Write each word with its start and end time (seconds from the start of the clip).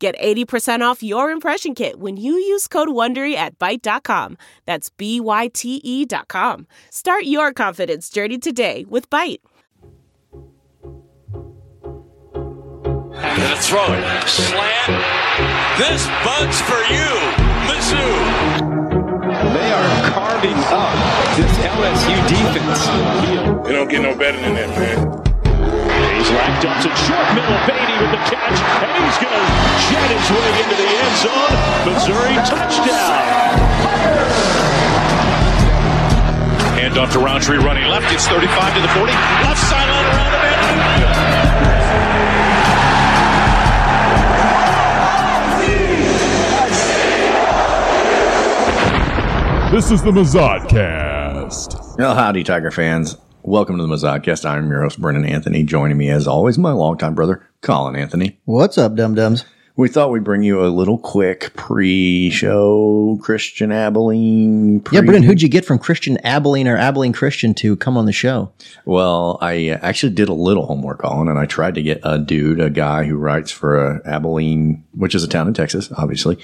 Get 0.00 0.18
80% 0.18 0.80
off 0.80 1.02
your 1.02 1.30
impression 1.30 1.74
kit 1.74 2.00
when 2.00 2.16
you 2.16 2.32
use 2.32 2.66
code 2.66 2.88
WONDERY 2.88 3.34
at 3.34 3.58
Byte.com. 3.58 4.38
That's 4.64 4.88
B-Y-T-E 4.88 6.06
dot 6.06 6.26
com. 6.28 6.66
Start 6.88 7.24
your 7.24 7.52
confidence 7.52 8.08
journey 8.08 8.38
today 8.38 8.86
with 8.88 9.10
Byte. 9.10 9.40
Gonna 13.12 13.56
throw 13.56 13.92
it. 13.92 14.26
Slant. 14.26 15.04
This 15.76 16.06
bug's 16.24 16.62
for 16.62 16.80
you, 16.88 17.08
Mizzou. 17.68 18.80
They 19.52 19.70
are 19.70 20.10
carving 20.12 20.56
up 20.56 20.94
this 21.36 21.58
LSU 21.58 22.16
defense. 22.26 23.68
It 23.68 23.72
don't 23.72 23.88
get 23.90 24.00
no 24.00 24.16
better 24.16 24.40
than 24.40 24.54
that, 24.54 24.70
man. 24.70 25.19
Hayes 26.30 26.62
dumps 26.62 26.86
it 26.86 26.94
short 27.06 27.26
middle. 27.34 27.58
Beatty 27.66 27.96
with 27.98 28.12
the 28.14 28.22
catch, 28.30 28.58
and 28.82 28.90
he's 28.94 29.18
going 29.18 29.34
to 29.34 29.44
jet 29.90 30.10
his 30.14 30.28
way 30.30 30.50
into 30.62 30.76
the 30.78 30.86
end 30.86 31.16
zone. 31.18 31.54
Missouri 31.86 32.36
touchdown. 32.46 33.58
Hand 36.78 36.98
off 36.98 37.12
to 37.12 37.18
Rountree 37.18 37.58
running 37.58 37.84
left. 37.90 38.12
It's 38.12 38.26
35 38.26 38.74
to 38.74 38.80
the 38.80 38.88
40. 38.88 39.12
Left 39.12 39.58
sideline 39.58 40.06
around 40.06 40.30
the 40.32 40.38
bend. 40.38 40.60
This 49.70 49.90
is 49.92 50.02
the 50.02 50.10
Mazodcast. 50.10 51.96
Well, 51.96 52.14
howdy, 52.16 52.42
Tiger 52.42 52.72
fans. 52.72 53.16
Welcome 53.42 53.78
to 53.78 53.82
the 53.82 53.88
Mazodcast. 53.88 54.44
I'm 54.44 54.68
your 54.68 54.82
host, 54.82 55.00
Brennan 55.00 55.24
Anthony. 55.24 55.62
Joining 55.62 55.96
me, 55.96 56.10
as 56.10 56.28
always, 56.28 56.58
my 56.58 56.72
longtime 56.72 57.14
brother, 57.14 57.48
Colin 57.62 57.96
Anthony. 57.96 58.38
What's 58.44 58.76
up, 58.76 58.94
dum 58.94 59.14
dums? 59.14 59.46
We 59.76 59.88
thought 59.88 60.10
we'd 60.10 60.24
bring 60.24 60.42
you 60.42 60.62
a 60.62 60.68
little 60.68 60.98
quick 60.98 61.54
pre-show 61.54 63.18
Christian 63.22 63.72
Abilene. 63.72 64.74
Yeah, 64.92 65.00
pre- 65.00 65.00
Brennan, 65.00 65.22
who'd 65.22 65.40
you 65.40 65.48
get 65.48 65.64
from 65.64 65.78
Christian 65.78 66.18
Abilene 66.18 66.68
or 66.68 66.76
Abilene 66.76 67.14
Christian 67.14 67.54
to 67.54 67.76
come 67.76 67.96
on 67.96 68.04
the 68.04 68.12
show? 68.12 68.52
Well, 68.84 69.38
I 69.40 69.68
actually 69.68 70.12
did 70.12 70.28
a 70.28 70.34
little 70.34 70.66
homework, 70.66 71.00
Colin, 71.00 71.28
and 71.28 71.38
I 71.38 71.46
tried 71.46 71.76
to 71.76 71.82
get 71.82 72.00
a 72.02 72.18
dude, 72.18 72.60
a 72.60 72.68
guy 72.68 73.04
who 73.04 73.16
writes 73.16 73.50
for 73.50 73.78
uh, 73.78 73.98
Abilene, 74.04 74.84
which 74.92 75.14
is 75.14 75.24
a 75.24 75.28
town 75.28 75.48
in 75.48 75.54
Texas, 75.54 75.90
obviously, 75.96 76.38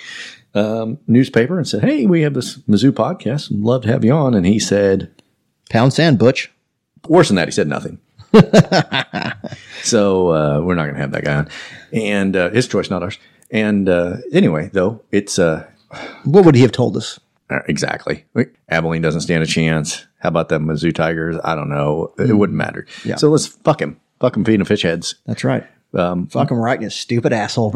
um, 0.54 0.98
newspaper, 1.06 1.58
and 1.58 1.68
said, 1.68 1.82
"Hey, 1.82 2.06
we 2.06 2.22
have 2.22 2.32
this 2.32 2.56
Mizzou 2.60 2.90
podcast. 2.90 3.52
I'd 3.52 3.58
love 3.58 3.82
to 3.82 3.88
have 3.88 4.02
you 4.02 4.12
on." 4.12 4.32
And 4.32 4.46
he 4.46 4.58
said, 4.58 5.12
Pound 5.68 5.92
Sand 5.92 6.18
Butch. 6.18 6.50
Worse 7.08 7.28
than 7.28 7.36
that, 7.36 7.48
he 7.48 7.52
said 7.52 7.68
nothing. 7.68 7.98
so 9.82 10.28
uh, 10.28 10.60
we're 10.60 10.74
not 10.74 10.84
going 10.84 10.94
to 10.94 11.00
have 11.00 11.12
that 11.12 11.24
guy 11.24 11.34
on, 11.36 11.48
and 11.92 12.36
uh, 12.36 12.50
his 12.50 12.66
choice, 12.68 12.90
not 12.90 13.02
ours. 13.02 13.18
And 13.50 13.88
uh, 13.88 14.16
anyway, 14.32 14.70
though, 14.72 15.02
it's 15.12 15.38
uh, 15.38 15.66
What 16.24 16.44
would 16.44 16.54
he 16.54 16.62
have 16.62 16.72
told 16.72 16.96
us? 16.96 17.20
uh, 17.48 17.60
exactly 17.68 18.24
Abilene 18.68 19.02
doesn't 19.02 19.20
stand 19.20 19.42
a 19.42 19.46
chance. 19.46 20.06
How 20.18 20.28
about 20.30 20.48
the 20.48 20.58
Mizzou 20.58 20.92
Tigers? 20.92 21.36
I 21.44 21.54
don't 21.54 21.68
know. 21.68 22.12
It 22.18 22.32
wouldn't 22.36 22.56
matter. 22.56 22.86
Yeah. 23.04 23.14
So 23.16 23.28
let's 23.30 23.46
fuck 23.46 23.80
him. 23.80 24.00
Fuck 24.18 24.36
him 24.36 24.44
feeding 24.44 24.64
fish 24.64 24.82
heads. 24.82 25.14
That's 25.26 25.44
right. 25.44 25.64
Um, 25.96 26.26
Fuck 26.28 26.50
him 26.50 26.58
right 26.58 26.76
in 26.76 26.82
his 26.84 26.94
stupid 26.94 27.32
asshole, 27.32 27.72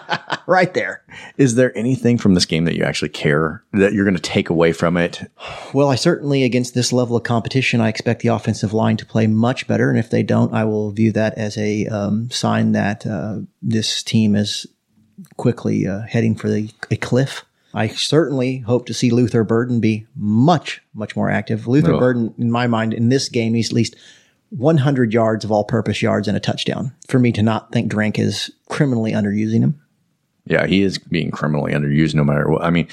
right 0.46 0.72
there. 0.74 1.02
is 1.36 1.54
there 1.54 1.76
anything 1.76 2.18
from 2.18 2.34
this 2.34 2.44
game 2.46 2.64
that 2.64 2.76
you 2.76 2.84
actually 2.84 3.08
care 3.10 3.62
that 3.72 3.92
you're 3.92 4.04
going 4.04 4.16
to 4.16 4.20
take 4.22 4.50
away 4.50 4.72
from 4.72 4.96
it? 4.96 5.30
Well, 5.72 5.88
I 5.88 5.94
certainly, 5.94 6.42
against 6.44 6.74
this 6.74 6.92
level 6.92 7.16
of 7.16 7.22
competition, 7.22 7.80
I 7.80 7.88
expect 7.88 8.22
the 8.22 8.28
offensive 8.28 8.72
line 8.72 8.96
to 8.98 9.06
play 9.06 9.26
much 9.26 9.66
better. 9.66 9.88
And 9.90 9.98
if 9.98 10.10
they 10.10 10.22
don't, 10.22 10.52
I 10.52 10.64
will 10.64 10.90
view 10.90 11.12
that 11.12 11.34
as 11.38 11.56
a 11.56 11.86
um, 11.86 12.30
sign 12.30 12.72
that 12.72 13.06
uh, 13.06 13.38
this 13.62 14.02
team 14.02 14.34
is 14.34 14.66
quickly 15.36 15.86
uh, 15.86 16.00
heading 16.02 16.34
for 16.34 16.48
the, 16.48 16.70
a 16.90 16.96
cliff. 16.96 17.44
I 17.72 17.86
certainly 17.86 18.58
hope 18.58 18.86
to 18.86 18.94
see 18.94 19.10
Luther 19.10 19.44
Burden 19.44 19.78
be 19.80 20.06
much, 20.16 20.82
much 20.92 21.14
more 21.14 21.30
active. 21.30 21.68
Luther 21.68 21.92
Oh. 21.94 21.98
Burden, 22.00 22.34
in 22.36 22.50
my 22.50 22.66
mind, 22.66 22.92
in 22.92 23.10
this 23.10 23.28
game, 23.28 23.54
he's 23.54 23.68
at 23.68 23.74
least 23.74 23.94
100 24.50 25.12
yards 25.12 25.44
of 25.44 25.52
all 25.52 25.64
purpose 25.64 26.02
yards 26.02 26.28
and 26.28 26.36
a 26.36 26.40
touchdown. 26.40 26.92
For 27.08 27.18
me 27.18 27.32
to 27.32 27.42
not 27.42 27.72
think 27.72 27.88
Drink 27.88 28.18
is 28.18 28.50
criminally 28.68 29.12
underusing 29.12 29.60
him. 29.60 29.80
Yeah, 30.46 30.66
he 30.66 30.82
is 30.82 30.98
being 30.98 31.30
criminally 31.30 31.72
underused 31.72 32.14
no 32.14 32.24
matter 32.24 32.48
what. 32.48 32.62
I 32.62 32.70
mean, 32.70 32.88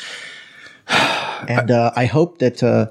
And 1.47 1.72
uh, 1.72 1.91
I 1.95 2.06
hope 2.06 2.40
that 2.40 2.63
uh, 2.63 2.88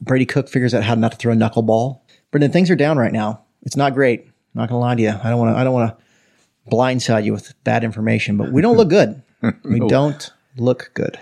Brady 0.00 0.26
Cook 0.26 0.48
figures 0.48 0.74
out 0.74 0.82
how 0.82 0.94
not 0.94 1.12
to 1.12 1.18
throw 1.18 1.32
a 1.32 1.36
knuckleball. 1.36 2.00
Brendan, 2.30 2.52
things 2.52 2.70
are 2.70 2.76
down 2.76 2.98
right 2.98 3.12
now. 3.12 3.42
It's 3.62 3.76
not 3.76 3.94
great. 3.94 4.22
I'm 4.24 4.60
Not 4.60 4.68
gonna 4.68 4.80
lie 4.80 4.94
to 4.94 5.02
you. 5.02 5.10
I 5.10 5.30
don't 5.30 5.38
want 5.38 5.54
to. 5.54 5.58
I 5.58 5.64
don't 5.64 5.74
want 5.74 5.96
to 5.96 6.04
blindside 6.70 7.24
you 7.24 7.32
with 7.32 7.52
bad 7.64 7.84
information, 7.84 8.36
but 8.36 8.52
we 8.52 8.62
don't 8.62 8.76
look 8.76 8.88
good. 8.88 9.22
We 9.62 9.78
don't 9.78 10.32
look 10.56 10.90
good. 10.94 11.18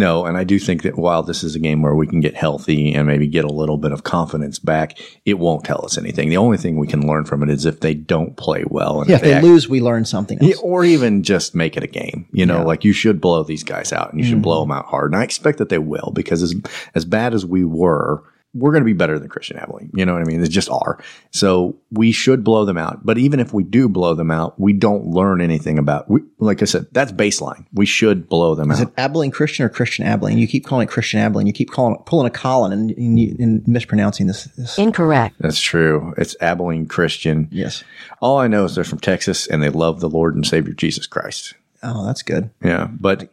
No, 0.00 0.24
and 0.24 0.38
I 0.38 0.44
do 0.44 0.58
think 0.58 0.82
that 0.84 0.96
while 0.96 1.22
this 1.22 1.44
is 1.44 1.54
a 1.54 1.58
game 1.58 1.82
where 1.82 1.94
we 1.94 2.06
can 2.06 2.20
get 2.20 2.34
healthy 2.34 2.94
and 2.94 3.06
maybe 3.06 3.26
get 3.26 3.44
a 3.44 3.52
little 3.52 3.76
bit 3.76 3.92
of 3.92 4.02
confidence 4.02 4.58
back, 4.58 4.98
it 5.26 5.38
won't 5.38 5.62
tell 5.62 5.84
us 5.84 5.98
anything. 5.98 6.30
The 6.30 6.38
only 6.38 6.56
thing 6.56 6.78
we 6.78 6.86
can 6.86 7.06
learn 7.06 7.26
from 7.26 7.42
it 7.42 7.50
is 7.50 7.66
if 7.66 7.80
they 7.80 7.92
don't 7.92 8.34
play 8.34 8.64
well, 8.66 9.02
and 9.02 9.10
Yeah, 9.10 9.16
if 9.16 9.22
they 9.22 9.34
act- 9.34 9.44
lose, 9.44 9.68
we 9.68 9.82
learn 9.82 10.06
something 10.06 10.42
else. 10.42 10.58
Or 10.62 10.86
even 10.86 11.22
just 11.22 11.54
make 11.54 11.76
it 11.76 11.82
a 11.82 11.86
game. 11.86 12.26
You 12.32 12.46
know, 12.46 12.64
like 12.64 12.82
you 12.82 12.94
should 12.94 13.20
blow 13.20 13.42
these 13.44 13.62
guys 13.62 13.92
out, 13.92 14.10
and 14.10 14.18
you 14.18 14.24
should 14.24 14.36
mm-hmm. 14.36 14.42
blow 14.42 14.60
them 14.60 14.72
out 14.72 14.86
hard. 14.86 15.12
And 15.12 15.20
I 15.20 15.22
expect 15.22 15.58
that 15.58 15.68
they 15.68 15.78
will 15.78 16.12
because 16.14 16.42
as 16.42 16.54
as 16.94 17.04
bad 17.04 17.34
as 17.34 17.44
we 17.44 17.62
were. 17.62 18.24
We're 18.52 18.72
going 18.72 18.82
to 18.82 18.86
be 18.86 18.94
better 18.94 19.18
than 19.18 19.28
Christian 19.28 19.58
Abilene. 19.58 19.90
You 19.94 20.04
know 20.04 20.12
what 20.12 20.22
I 20.22 20.24
mean? 20.24 20.40
They 20.40 20.48
just 20.48 20.68
are. 20.70 20.98
So 21.30 21.76
we 21.92 22.10
should 22.10 22.42
blow 22.42 22.64
them 22.64 22.78
out. 22.78 23.06
But 23.06 23.16
even 23.16 23.38
if 23.38 23.54
we 23.54 23.62
do 23.62 23.88
blow 23.88 24.14
them 24.14 24.30
out, 24.30 24.58
we 24.58 24.72
don't 24.72 25.06
learn 25.06 25.40
anything 25.40 25.78
about. 25.78 26.10
We, 26.10 26.22
like 26.38 26.60
I 26.60 26.64
said, 26.64 26.86
that's 26.90 27.12
baseline. 27.12 27.66
We 27.72 27.86
should 27.86 28.28
blow 28.28 28.56
them 28.56 28.72
Is 28.72 28.80
out. 28.80 28.82
Is 28.82 28.88
it 28.88 28.94
Abilene 28.98 29.30
Christian 29.30 29.64
or 29.64 29.68
Christian 29.68 30.04
Abilene? 30.04 30.38
You 30.38 30.48
keep 30.48 30.66
calling 30.66 30.88
it 30.88 30.90
Christian 30.90 31.20
Abilene. 31.20 31.46
You 31.46 31.52
keep 31.52 31.70
calling 31.70 31.96
pulling 32.06 32.26
a 32.26 32.30
Colin 32.30 32.72
and, 32.72 32.90
and, 32.90 33.18
and 33.38 33.68
mispronouncing 33.68 34.26
this, 34.26 34.44
this. 34.56 34.78
Incorrect. 34.78 35.36
That's 35.38 35.60
true. 35.60 36.12
It's 36.18 36.34
Abilene 36.40 36.86
Christian. 36.86 37.48
Yes. 37.52 37.84
All 38.20 38.38
I 38.38 38.48
know 38.48 38.64
is 38.64 38.74
they're 38.74 38.82
from 38.82 39.00
Texas 39.00 39.46
and 39.46 39.62
they 39.62 39.70
love 39.70 40.00
the 40.00 40.08
Lord 40.08 40.34
and 40.34 40.46
Savior 40.46 40.72
Jesus 40.72 41.06
Christ. 41.06 41.54
Oh, 41.82 42.04
that's 42.04 42.22
good. 42.22 42.50
Yeah. 42.62 42.88
But 42.90 43.30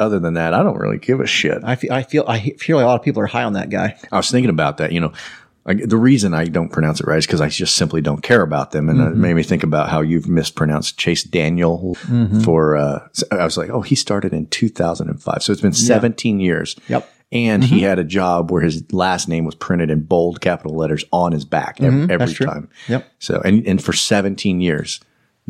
other 0.00 0.18
than 0.18 0.34
that, 0.34 0.54
I 0.54 0.62
don't 0.62 0.78
really 0.78 0.98
give 0.98 1.20
a 1.20 1.26
shit. 1.26 1.62
I 1.62 1.76
feel. 1.76 1.92
I 1.92 2.02
feel. 2.02 2.24
I 2.26 2.40
feel 2.58 2.76
like 2.76 2.84
a 2.84 2.86
lot 2.86 2.98
of 2.98 3.04
people 3.04 3.22
are 3.22 3.26
high 3.26 3.44
on 3.44 3.52
that 3.52 3.70
guy. 3.70 3.96
I 4.10 4.16
was 4.16 4.30
thinking 4.30 4.50
about 4.50 4.78
that. 4.78 4.92
You 4.92 5.00
know, 5.00 5.12
I, 5.66 5.74
the 5.74 5.96
reason 5.96 6.32
I 6.32 6.46
don't 6.46 6.70
pronounce 6.70 7.00
it 7.00 7.06
right 7.06 7.18
is 7.18 7.26
because 7.26 7.40
I 7.40 7.48
just 7.48 7.76
simply 7.76 8.00
don't 8.00 8.22
care 8.22 8.42
about 8.42 8.72
them, 8.72 8.88
and 8.88 9.00
it 9.00 9.04
mm-hmm. 9.04 9.20
made 9.20 9.34
me 9.34 9.42
think 9.42 9.62
about 9.62 9.90
how 9.90 10.00
you've 10.00 10.28
mispronounced 10.28 10.98
Chase 10.98 11.22
Daniel 11.22 11.96
mm-hmm. 12.02 12.40
for. 12.40 12.76
Uh, 12.76 13.06
I 13.30 13.44
was 13.44 13.56
like, 13.56 13.70
oh, 13.70 13.82
he 13.82 13.94
started 13.94 14.32
in 14.32 14.46
2005, 14.46 15.42
so 15.42 15.52
it's 15.52 15.60
been 15.60 15.72
17 15.72 16.40
years. 16.40 16.76
Yep. 16.88 17.08
And 17.32 17.62
he 17.62 17.76
mm-hmm. 17.76 17.84
had 17.84 17.98
a 18.00 18.04
job 18.04 18.50
where 18.50 18.62
his 18.62 18.92
last 18.92 19.28
name 19.28 19.44
was 19.44 19.54
printed 19.54 19.88
in 19.88 20.00
bold 20.00 20.40
capital 20.40 20.76
letters 20.76 21.04
on 21.12 21.30
his 21.30 21.44
back 21.44 21.80
ev- 21.80 22.10
every, 22.10 22.26
that's 22.26 22.38
time. 22.38 22.68
Yep. 22.88 23.08
So 23.20 23.40
and 23.44 23.64
and 23.66 23.84
for 23.84 23.92
17 23.92 24.60
years, 24.60 24.98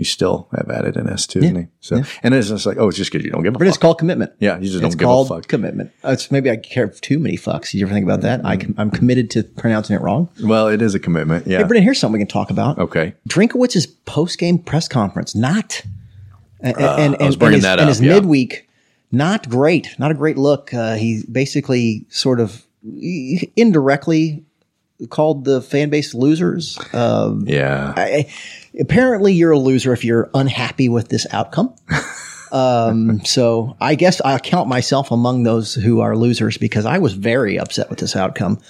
you 0.00 0.05
still 0.05 0.49
have 0.56 0.69
added 0.71 0.97
an 0.97 1.09
S 1.09 1.27
to 1.28 1.41
his 1.41 1.53
name. 1.53 1.69
So 1.81 2.03
and 2.22 2.34
it's 2.34 2.49
just 2.49 2.65
like, 2.66 2.78
oh, 2.78 2.88
it's 2.88 2.97
just 2.97 3.13
because 3.13 3.25
you 3.25 3.30
don't 3.30 3.42
give 3.42 3.54
a 3.54 3.59
But 3.59 3.66
fuck. 3.66 3.69
it's 3.69 3.78
called 3.78 3.98
commitment. 3.98 4.33
Yeah, 4.41 4.57
you 4.57 4.63
just 4.71 4.77
it's 4.83 4.95
don't 4.97 4.98
give 4.98 5.09
a 5.09 5.25
fuck. 5.41 5.47
commitment. 5.48 5.92
Uh, 6.03 6.10
It's 6.13 6.30
maybe 6.30 6.51
I 6.51 6.57
care 6.57 6.89
too 6.89 7.19
many 7.19 7.36
fucks. 7.36 7.75
You 7.75 7.84
ever 7.84 7.92
think 7.95 8.04
about 8.04 8.22
that? 8.22 8.41
I 8.45 8.57
com- 8.57 8.75
I'm 8.78 8.91
committed 8.91 9.30
to 9.33 9.42
pronouncing 9.45 9.95
it 9.97 10.01
wrong. 10.03 10.28
well, 10.42 10.69
it 10.69 10.80
is 10.83 10.95
a 10.95 10.98
commitment. 10.98 11.47
Yeah. 11.47 11.59
Hey, 11.59 11.65
Brendan, 11.65 11.84
here's 11.84 11.98
something 12.01 12.15
we 12.19 12.25
can 12.25 12.28
talk 12.33 12.51
about. 12.51 12.78
okay. 12.78 13.15
Drinkowitz's 13.28 13.86
post 13.86 14.39
game 14.39 14.59
press 14.59 14.89
conference, 14.89 15.34
not 15.34 15.83
and 16.60 16.77
and, 16.78 17.16
and, 17.21 17.39
bringing 17.39 17.57
and 17.57 17.65
his, 17.65 17.65
and 17.72 17.80
up, 17.80 17.89
his 17.89 18.01
yeah. 18.01 18.15
midweek, 18.15 18.69
not 19.13 19.48
great, 19.48 19.95
not 19.98 20.10
a 20.10 20.15
great 20.15 20.39
look. 20.39 20.72
Uh, 20.75 20.95
he 20.97 21.22
basically 21.30 22.07
sort 22.09 22.41
of 22.41 22.65
indirectly 23.57 24.45
called 25.09 25.45
the 25.45 25.63
fan 25.63 25.89
base 25.91 26.15
losers. 26.15 26.78
Um, 26.92 27.45
Yeah. 27.47 27.95
I, 27.97 28.30
apparently, 28.78 29.33
you're 29.33 29.53
a 29.53 29.59
loser 29.59 29.93
if 29.93 30.05
you're 30.05 30.31
unhappy 30.34 30.89
with 30.89 31.09
this 31.09 31.27
outcome. 31.33 31.75
um, 32.53 33.25
so 33.25 33.77
I 33.81 33.95
guess 33.95 34.21
I 34.21 34.39
count 34.39 34.69
myself 34.69 35.11
among 35.11 35.43
those 35.43 35.75
who 35.75 36.01
are 36.01 36.17
losers 36.17 36.59
because 36.59 36.87
I 36.87 36.99
was 36.99 37.15
very 37.15 37.59
upset 37.59 37.91
with 37.91 37.99
this 37.99 38.17
outcome. 38.17 38.61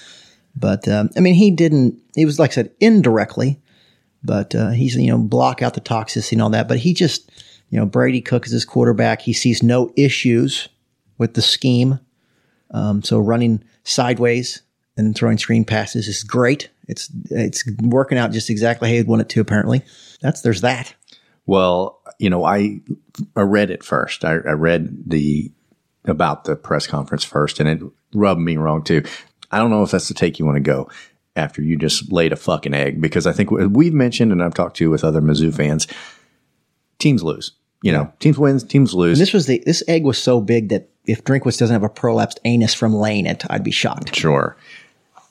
But 0.57 0.89
um, 0.89 1.11
I 1.17 1.21
mean, 1.21 1.35
he 1.35 1.51
didn't. 1.51 1.99
He 2.15 2.25
was 2.25 2.39
like 2.39 2.51
I 2.53 2.55
said, 2.55 2.73
indirectly, 2.81 3.61
but 4.23 4.55
uh, 4.55 4.71
he's 4.71 4.97
you 4.97 5.11
know 5.11 5.19
block 5.19 5.63
out 5.63 5.75
the 5.75 5.81
toxicity 5.81 6.33
and 6.33 6.43
all 6.43 6.51
that. 6.51 6.69
But 6.69 6.79
he 6.79 6.95
just 6.95 7.31
You 7.71 7.79
know, 7.79 7.87
Brady 7.87 8.21
Cook 8.21 8.47
is 8.47 8.53
his 8.53 8.65
quarterback. 8.65 9.23
He 9.23 9.33
sees 9.33 9.63
no 9.63 9.93
issues 9.97 10.69
with 11.19 11.35
the 11.35 11.43
scheme. 11.43 12.01
Um, 12.73 13.03
so 13.03 13.19
running 13.19 13.63
sideways 13.85 14.63
and 14.97 15.15
throwing 15.15 15.39
screen 15.39 15.65
passes 15.65 16.09
is 16.09 16.23
great. 16.23 16.69
It's 16.91 17.09
it's 17.31 17.65
working 17.81 18.19
out 18.19 18.33
just 18.33 18.51
exactly 18.51 18.89
how 18.89 18.95
you'd 18.97 19.07
want 19.07 19.23
it 19.23 19.29
to. 19.31 19.41
Apparently, 19.41 19.83
that's 20.21 20.43
there's 20.43 20.61
that. 20.63 20.95
Well, 21.47 22.01
you 22.19 22.29
know, 22.29 22.45
I 22.45 22.81
I 23.37 23.43
read 23.43 23.71
it 23.71 23.85
first. 23.85 24.25
I, 24.25 24.33
I 24.33 24.53
read 24.53 25.09
the 25.09 25.51
about 26.05 26.45
the 26.45 26.57
press 26.57 26.87
conference 26.87 27.25
first, 27.25 27.61
and 27.61 27.69
it 27.69 27.81
rubbed 28.13 28.41
me 28.41 28.57
wrong 28.57 28.83
too. 28.83 29.05
I 29.51 29.59
don't 29.59 29.71
know 29.71 29.83
if 29.83 29.93
that's 29.93 30.09
the 30.09 30.15
take 30.15 30.39
you 30.39 30.47
want 30.47 30.57
to 30.57 30.61
go 30.61 30.91
after 31.37 31.63
you 31.63 31.77
just 31.77 32.11
laid 32.13 32.33
a 32.33 32.37
fucking 32.37 32.75
egg 32.75 33.01
because 33.01 33.27
I 33.27 33.33
think 33.33 33.51
we've 33.51 33.95
mentioned 33.95 34.33
and 34.33 34.43
I've 34.43 34.55
talked 34.55 34.77
to 34.79 34.91
with 34.91 35.05
other 35.05 35.21
Mizzou 35.21 35.55
fans, 35.55 35.87
teams 36.99 37.23
lose. 37.23 37.53
You 37.83 37.93
know, 37.93 38.13
teams 38.19 38.39
wins, 38.39 38.63
teams 38.63 38.93
lose. 38.93 39.19
And 39.19 39.23
this 39.23 39.33
was 39.33 39.47
the 39.47 39.63
this 39.65 39.83
egg 39.89 40.05
was 40.05 40.19
so 40.19 40.41
big 40.41 40.69
that 40.69 40.91
if 41.07 41.25
Drinkwitz 41.25 41.59
doesn't 41.59 41.73
have 41.73 41.83
a 41.83 41.89
prolapsed 41.89 42.39
anus 42.45 42.75
from 42.75 42.95
laying 42.95 43.27
it, 43.27 43.45
I'd 43.49 43.65
be 43.65 43.71
shocked. 43.71 44.15
Sure. 44.15 44.57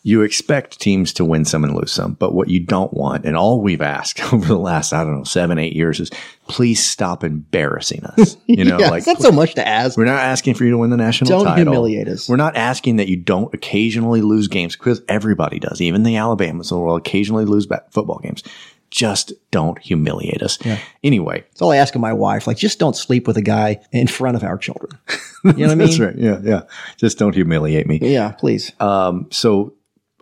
You 0.10 0.24
expect 0.24 0.80
teams 0.80 1.14
to 1.14 1.26
win 1.26 1.46
some 1.46 1.64
and 1.64 1.76
lose 1.76 1.92
some, 1.92 2.14
but 2.14 2.34
what 2.34 2.50
you 2.50 2.60
don't 2.60 2.92
want, 2.94 3.26
and 3.26 3.38
all 3.38 3.62
we've 3.62 3.82
asked 3.82 4.22
over 4.34 4.46
the 4.46 4.58
last, 4.58 4.92
I 4.94 5.04
don't 5.04 5.18
know, 5.20 5.24
seven, 5.24 5.60
eight 5.60 5.74
years 5.76 6.00
is 6.00 6.10
please 6.48 6.84
stop 6.84 7.24
embarrassing 7.24 8.04
us. 8.06 8.36
You 8.48 8.66
know, 8.66 8.80
yeah, 8.80 8.90
like 8.90 9.00
it's 9.00 9.08
not 9.08 9.22
so 9.22 9.32
much 9.32 9.54
to 9.56 9.68
ask. 9.68 9.96
we're 9.98 10.06
not 10.06 10.18
asking 10.20 10.56
for 10.56 10.64
you 10.66 10.72
to 10.72 10.78
win 10.80 10.90
the 10.90 10.98
national 10.98 11.30
Don't 11.30 11.46
title. 11.46 11.72
humiliate 11.72 12.08
us. 12.08 12.28
We're 12.28 12.36
not 12.38 12.56
asking 12.58 12.96
that 12.96 13.08
you 13.08 13.16
don't 13.18 13.54
occasionally 13.54 14.22
lose 14.22 14.48
games 14.48 14.76
because 14.76 15.02
everybody 15.08 15.60
does. 15.60 15.80
Even 15.82 16.02
the 16.04 16.18
Alabamas 16.18 16.72
will 16.72 16.96
occasionally 16.96 17.46
lose 17.46 17.68
ba- 17.68 17.84
football 17.92 18.18
games. 18.20 18.42
Just 18.90 19.34
don't 19.52 19.78
humiliate 19.78 20.42
us. 20.42 20.58
Yeah. 20.66 20.80
Anyway, 21.04 21.42
That's 21.52 21.62
all 21.62 21.72
I 21.72 21.78
ask 21.78 21.94
of 21.94 22.02
my 22.02 22.12
wife. 22.14 22.48
Like, 22.48 22.58
just 22.58 22.80
don't 22.80 22.96
sleep 22.96 23.28
with 23.28 23.38
a 23.38 23.44
guy 23.44 23.82
in 23.92 24.08
front 24.08 24.36
of 24.36 24.44
our 24.44 24.58
children. 24.58 24.98
You 25.44 25.54
know 25.54 25.68
what 25.68 25.72
I 25.72 25.76
mean? 25.76 25.88
that's 25.88 26.00
right. 26.00 26.16
Yeah, 26.18 26.40
yeah. 26.44 26.62
Just 26.98 27.18
don't 27.18 27.34
humiliate 27.34 27.88
me. 27.88 28.00
Yeah, 28.02 28.32
please. 28.32 28.74
Um, 28.82 29.28
so 29.32 29.74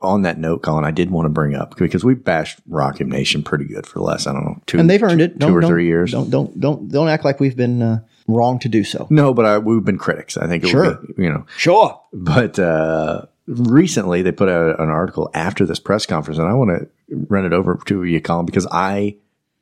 on 0.02 0.22
that 0.24 0.38
note, 0.38 0.62
Colin, 0.62 0.86
I 0.86 0.92
did 0.92 1.10
want 1.12 1.26
to 1.26 1.30
bring 1.30 1.56
up 1.56 1.76
because 1.78 2.04
we 2.04 2.14
bashed 2.14 2.60
Rock 2.68 3.00
Nation 3.00 3.44
pretty 3.44 3.66
good 3.66 3.86
for 3.88 4.00
the 4.00 4.04
last, 4.06 4.28
I 4.28 4.34
don't 4.34 4.44
know, 4.46 4.62
two 4.66 4.80
and 4.80 4.90
they've 4.90 5.02
earned 5.02 5.22
it. 5.22 5.34
two 5.34 5.40
Don't- 5.40 5.54
or 5.54 5.62
don't- 5.62 5.70
three 5.70 5.86
years. 5.88 6.12
Don't 6.12 6.30
don't 6.30 6.60
don't 6.60 6.90
don't 6.90 7.08
act 7.10 7.26
like 7.26 7.40
we've 7.40 7.58
been 7.58 7.82
uh, 7.82 8.00
wrong 8.28 8.60
to 8.60 8.70
do 8.70 8.84
so. 8.84 9.08
No, 9.10 9.34
but 9.34 9.46
I, 9.46 9.58
we've 9.58 9.84
been 9.84 9.98
critics. 9.98 10.38
I 10.38 10.48
think 10.48 10.64
it 10.64 10.68
Sure. 10.70 10.96
be, 11.16 11.24
you 11.24 11.30
know, 11.30 11.46
Sure. 11.58 12.00
but 12.14 12.60
uh, 12.60 13.24
recently 13.48 14.22
they 14.22 14.32
put 14.32 14.50
out 14.50 14.80
an 14.80 14.90
article 14.90 15.30
after 15.34 15.66
this 15.66 15.80
press 15.80 16.06
conference, 16.06 16.38
and 16.38 16.48
I 16.48 16.54
want 16.54 16.70
to 16.72 16.88
run 17.30 17.46
it 17.46 17.54
over 17.54 17.80
to 17.86 18.04
you, 18.04 18.22
Colin, 18.22 18.46
because 18.46 18.68
I 18.72 19.16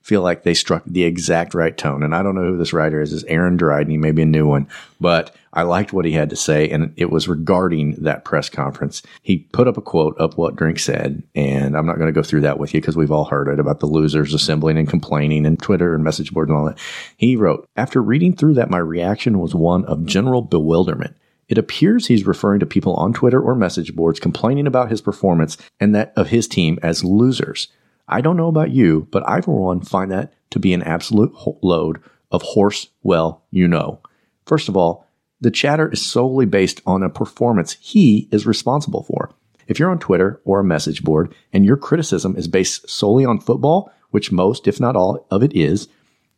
feel 0.05 0.21
like 0.21 0.43
they 0.43 0.53
struck 0.53 0.83
the 0.85 1.03
exact 1.03 1.55
right 1.55 1.75
tone. 1.75 2.03
And 2.03 2.13
I 2.13 2.21
don't 2.21 2.35
know 2.35 2.51
who 2.51 2.57
this 2.57 2.73
writer 2.73 3.01
is. 3.01 3.11
It's 3.11 3.23
Aaron 3.23 3.57
Dryden. 3.57 3.89
He 3.89 3.97
may 3.97 4.11
be 4.11 4.21
a 4.21 4.27
new 4.27 4.45
one, 4.45 4.67
but 5.01 5.35
I 5.51 5.63
liked 5.63 5.93
what 5.93 6.05
he 6.05 6.11
had 6.11 6.29
to 6.29 6.35
say, 6.35 6.69
and 6.69 6.93
it 6.95 7.09
was 7.09 7.27
regarding 7.27 7.95
that 7.95 8.23
press 8.23 8.47
conference. 8.47 9.01
He 9.23 9.39
put 9.51 9.67
up 9.67 9.77
a 9.77 9.81
quote 9.81 10.15
of 10.19 10.37
what 10.37 10.55
Drink 10.55 10.77
said, 10.77 11.23
and 11.33 11.75
I'm 11.75 11.87
not 11.87 11.95
going 11.95 12.05
to 12.05 12.13
go 12.13 12.21
through 12.21 12.41
that 12.41 12.59
with 12.59 12.75
you 12.75 12.81
because 12.81 12.95
we've 12.95 13.11
all 13.11 13.25
heard 13.25 13.47
it 13.47 13.59
about 13.59 13.79
the 13.79 13.87
losers 13.87 14.31
assembling 14.35 14.77
and 14.77 14.87
complaining 14.87 15.43
and 15.43 15.59
Twitter 15.59 15.95
and 15.95 16.03
message 16.03 16.31
boards 16.31 16.51
and 16.51 16.59
all 16.59 16.65
that. 16.65 16.77
He 17.17 17.35
wrote, 17.35 17.67
After 17.75 17.99
reading 17.99 18.35
through 18.35 18.53
that, 18.55 18.69
my 18.69 18.77
reaction 18.77 19.39
was 19.39 19.55
one 19.55 19.85
of 19.85 20.05
general 20.05 20.43
bewilderment. 20.43 21.17
It 21.47 21.57
appears 21.57 22.05
he's 22.05 22.27
referring 22.27 22.59
to 22.59 22.67
people 22.67 22.93
on 22.93 23.11
Twitter 23.11 23.41
or 23.41 23.55
message 23.55 23.95
boards 23.95 24.19
complaining 24.19 24.67
about 24.67 24.91
his 24.91 25.01
performance 25.01 25.57
and 25.79 25.95
that 25.95 26.13
of 26.15 26.27
his 26.27 26.47
team 26.47 26.77
as 26.83 27.03
losers. 27.03 27.69
I 28.07 28.21
don't 28.21 28.37
know 28.37 28.47
about 28.47 28.71
you, 28.71 29.07
but 29.11 29.27
I, 29.27 29.41
for 29.41 29.59
one, 29.59 29.81
find 29.81 30.11
that 30.11 30.33
to 30.51 30.59
be 30.59 30.73
an 30.73 30.83
absolute 30.83 31.33
load 31.63 32.01
of 32.31 32.41
horse, 32.41 32.87
well, 33.03 33.43
you 33.51 33.67
know. 33.67 34.01
First 34.45 34.69
of 34.69 34.77
all, 34.77 35.07
the 35.41 35.51
chatter 35.51 35.91
is 35.91 36.01
solely 36.01 36.45
based 36.45 36.81
on 36.85 37.03
a 37.03 37.09
performance 37.09 37.77
he 37.79 38.29
is 38.31 38.45
responsible 38.45 39.03
for. 39.03 39.31
If 39.67 39.79
you're 39.79 39.89
on 39.89 39.99
Twitter 39.99 40.41
or 40.45 40.59
a 40.59 40.63
message 40.63 41.03
board 41.03 41.33
and 41.51 41.65
your 41.65 41.77
criticism 41.77 42.35
is 42.35 42.47
based 42.47 42.89
solely 42.89 43.25
on 43.25 43.39
football, 43.39 43.91
which 44.11 44.31
most, 44.31 44.67
if 44.67 44.79
not 44.79 44.95
all, 44.95 45.25
of 45.31 45.43
it 45.43 45.53
is, 45.53 45.87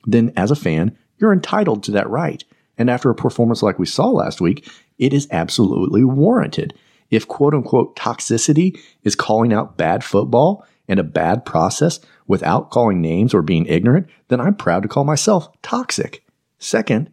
then 0.05 0.31
as 0.35 0.51
a 0.51 0.55
fan, 0.55 0.97
you're 1.17 1.33
entitled 1.33 1.83
to 1.83 1.91
that 1.91 2.09
right. 2.09 2.43
And 2.77 2.89
after 2.89 3.09
a 3.09 3.15
performance 3.15 3.61
like 3.61 3.79
we 3.79 3.85
saw 3.85 4.07
last 4.07 4.39
week, 4.39 4.69
it 4.97 5.13
is 5.13 5.27
absolutely 5.31 6.03
warranted. 6.03 6.73
If 7.09 7.27
quote 7.27 7.53
unquote 7.53 7.95
toxicity 7.95 8.79
is 9.03 9.15
calling 9.15 9.53
out 9.53 9.77
bad 9.77 10.03
football 10.03 10.65
and 10.87 10.99
a 10.99 11.03
bad 11.03 11.45
process 11.45 11.99
without 12.27 12.69
calling 12.69 13.01
names 13.01 13.33
or 13.33 13.41
being 13.41 13.65
ignorant, 13.65 14.07
then 14.27 14.39
I'm 14.39 14.55
proud 14.55 14.83
to 14.83 14.89
call 14.89 15.03
myself 15.03 15.49
toxic. 15.61 16.23
Second, 16.59 17.09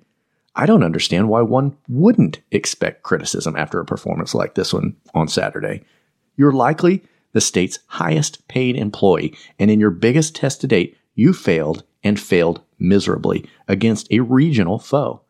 I 0.57 0.67
don't 0.67 0.85
understand 0.85 1.29
why 1.29 1.43
one 1.43 1.77
wouldn't 1.89 2.41
expect 2.51 3.03
criticism 3.03 3.57
after 3.57 3.81
a 3.81 3.85
performance 3.85 4.35
like 4.35 4.55
this 4.55 4.73
one 4.73 4.97
on 5.15 5.29
Saturday. 5.29 5.83
You're 6.37 6.53
likely 6.53 7.03
the 7.33 7.41
state's 7.41 7.81
highest 7.87 8.47
paid 8.47 8.77
employee, 8.77 9.37
and 9.59 9.71
in 9.71 9.81
your 9.81 9.91
biggest 9.91 10.37
test 10.37 10.61
to 10.61 10.67
date, 10.67 10.97
you 11.15 11.33
failed 11.33 11.83
and 12.05 12.19
failed 12.19 12.61
miserably 12.79 13.49
against 13.67 14.07
a 14.11 14.21
regional 14.21 14.79
foe. 14.79 15.23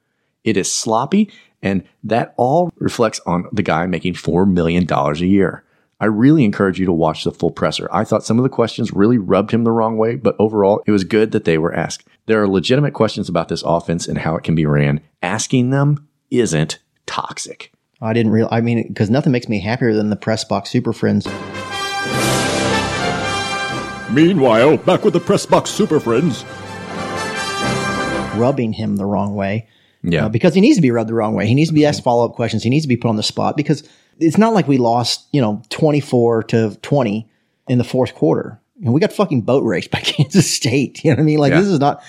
It 0.44 0.58
is 0.58 0.70
sloppy, 0.70 1.30
and 1.62 1.84
that 2.02 2.34
all 2.36 2.70
reflects 2.76 3.20
on 3.24 3.46
the 3.52 3.62
guy 3.62 3.86
making 3.86 4.14
$4 4.14 4.50
million 4.50 4.86
a 4.90 5.14
year. 5.14 5.64
I 6.00 6.06
really 6.06 6.44
encourage 6.44 6.80
you 6.80 6.86
to 6.86 6.92
watch 6.92 7.24
the 7.24 7.30
full 7.32 7.50
presser. 7.50 7.88
I 7.92 8.04
thought 8.04 8.24
some 8.24 8.38
of 8.38 8.42
the 8.42 8.48
questions 8.48 8.92
really 8.92 9.18
rubbed 9.18 9.52
him 9.52 9.64
the 9.64 9.70
wrong 9.70 9.96
way, 9.96 10.16
but 10.16 10.36
overall, 10.38 10.82
it 10.86 10.90
was 10.90 11.04
good 11.04 11.32
that 11.32 11.44
they 11.44 11.56
were 11.56 11.74
asked. 11.74 12.06
There 12.26 12.42
are 12.42 12.48
legitimate 12.48 12.94
questions 12.94 13.28
about 13.28 13.48
this 13.48 13.62
offense 13.62 14.08
and 14.08 14.18
how 14.18 14.36
it 14.36 14.44
can 14.44 14.54
be 14.54 14.66
ran. 14.66 15.00
Asking 15.22 15.70
them 15.70 16.08
isn't 16.30 16.78
toxic. 17.06 17.72
I 18.02 18.12
didn't 18.12 18.32
real. 18.32 18.48
I 18.50 18.60
mean, 18.60 18.88
because 18.88 19.08
nothing 19.08 19.32
makes 19.32 19.48
me 19.48 19.60
happier 19.60 19.94
than 19.94 20.10
the 20.10 20.16
press 20.16 20.44
box 20.44 20.70
super 20.70 20.92
friends. 20.92 21.26
Meanwhile, 24.14 24.76
back 24.78 25.04
with 25.04 25.12
the 25.12 25.20
Press 25.20 25.44
Box 25.44 25.70
Super 25.70 25.98
Friends. 25.98 26.44
rubbing 28.36 28.72
him 28.72 28.96
the 28.96 29.04
wrong 29.04 29.34
way. 29.34 29.68
Yeah. 30.02 30.26
Uh, 30.26 30.28
because 30.28 30.54
he 30.54 30.60
needs 30.60 30.76
to 30.76 30.82
be 30.82 30.90
rubbed 30.90 31.08
the 31.08 31.14
wrong 31.14 31.34
way. 31.34 31.46
He 31.46 31.54
needs 31.54 31.70
to 31.70 31.74
be 31.74 31.84
asked 31.86 32.04
follow 32.04 32.24
up 32.24 32.34
questions. 32.34 32.62
He 32.62 32.70
needs 32.70 32.84
to 32.84 32.88
be 32.88 32.96
put 32.96 33.08
on 33.08 33.16
the 33.16 33.22
spot 33.22 33.56
because 33.56 33.82
it's 34.18 34.38
not 34.38 34.54
like 34.54 34.68
we 34.68 34.78
lost, 34.78 35.26
you 35.32 35.40
know, 35.40 35.62
24 35.70 36.44
to 36.44 36.76
20 36.82 37.28
in 37.68 37.78
the 37.78 37.84
fourth 37.84 38.14
quarter. 38.14 38.60
And 38.82 38.92
we 38.92 39.00
got 39.00 39.12
fucking 39.12 39.42
boat 39.42 39.64
raced 39.64 39.90
by 39.90 40.00
Kansas 40.04 40.52
State. 40.52 41.04
You 41.04 41.10
know 41.10 41.16
what 41.16 41.22
I 41.22 41.24
mean? 41.24 41.38
Like 41.38 41.52
Yeah. 41.52 41.60
this 41.60 41.68
is 41.68 41.80
not, 41.80 42.02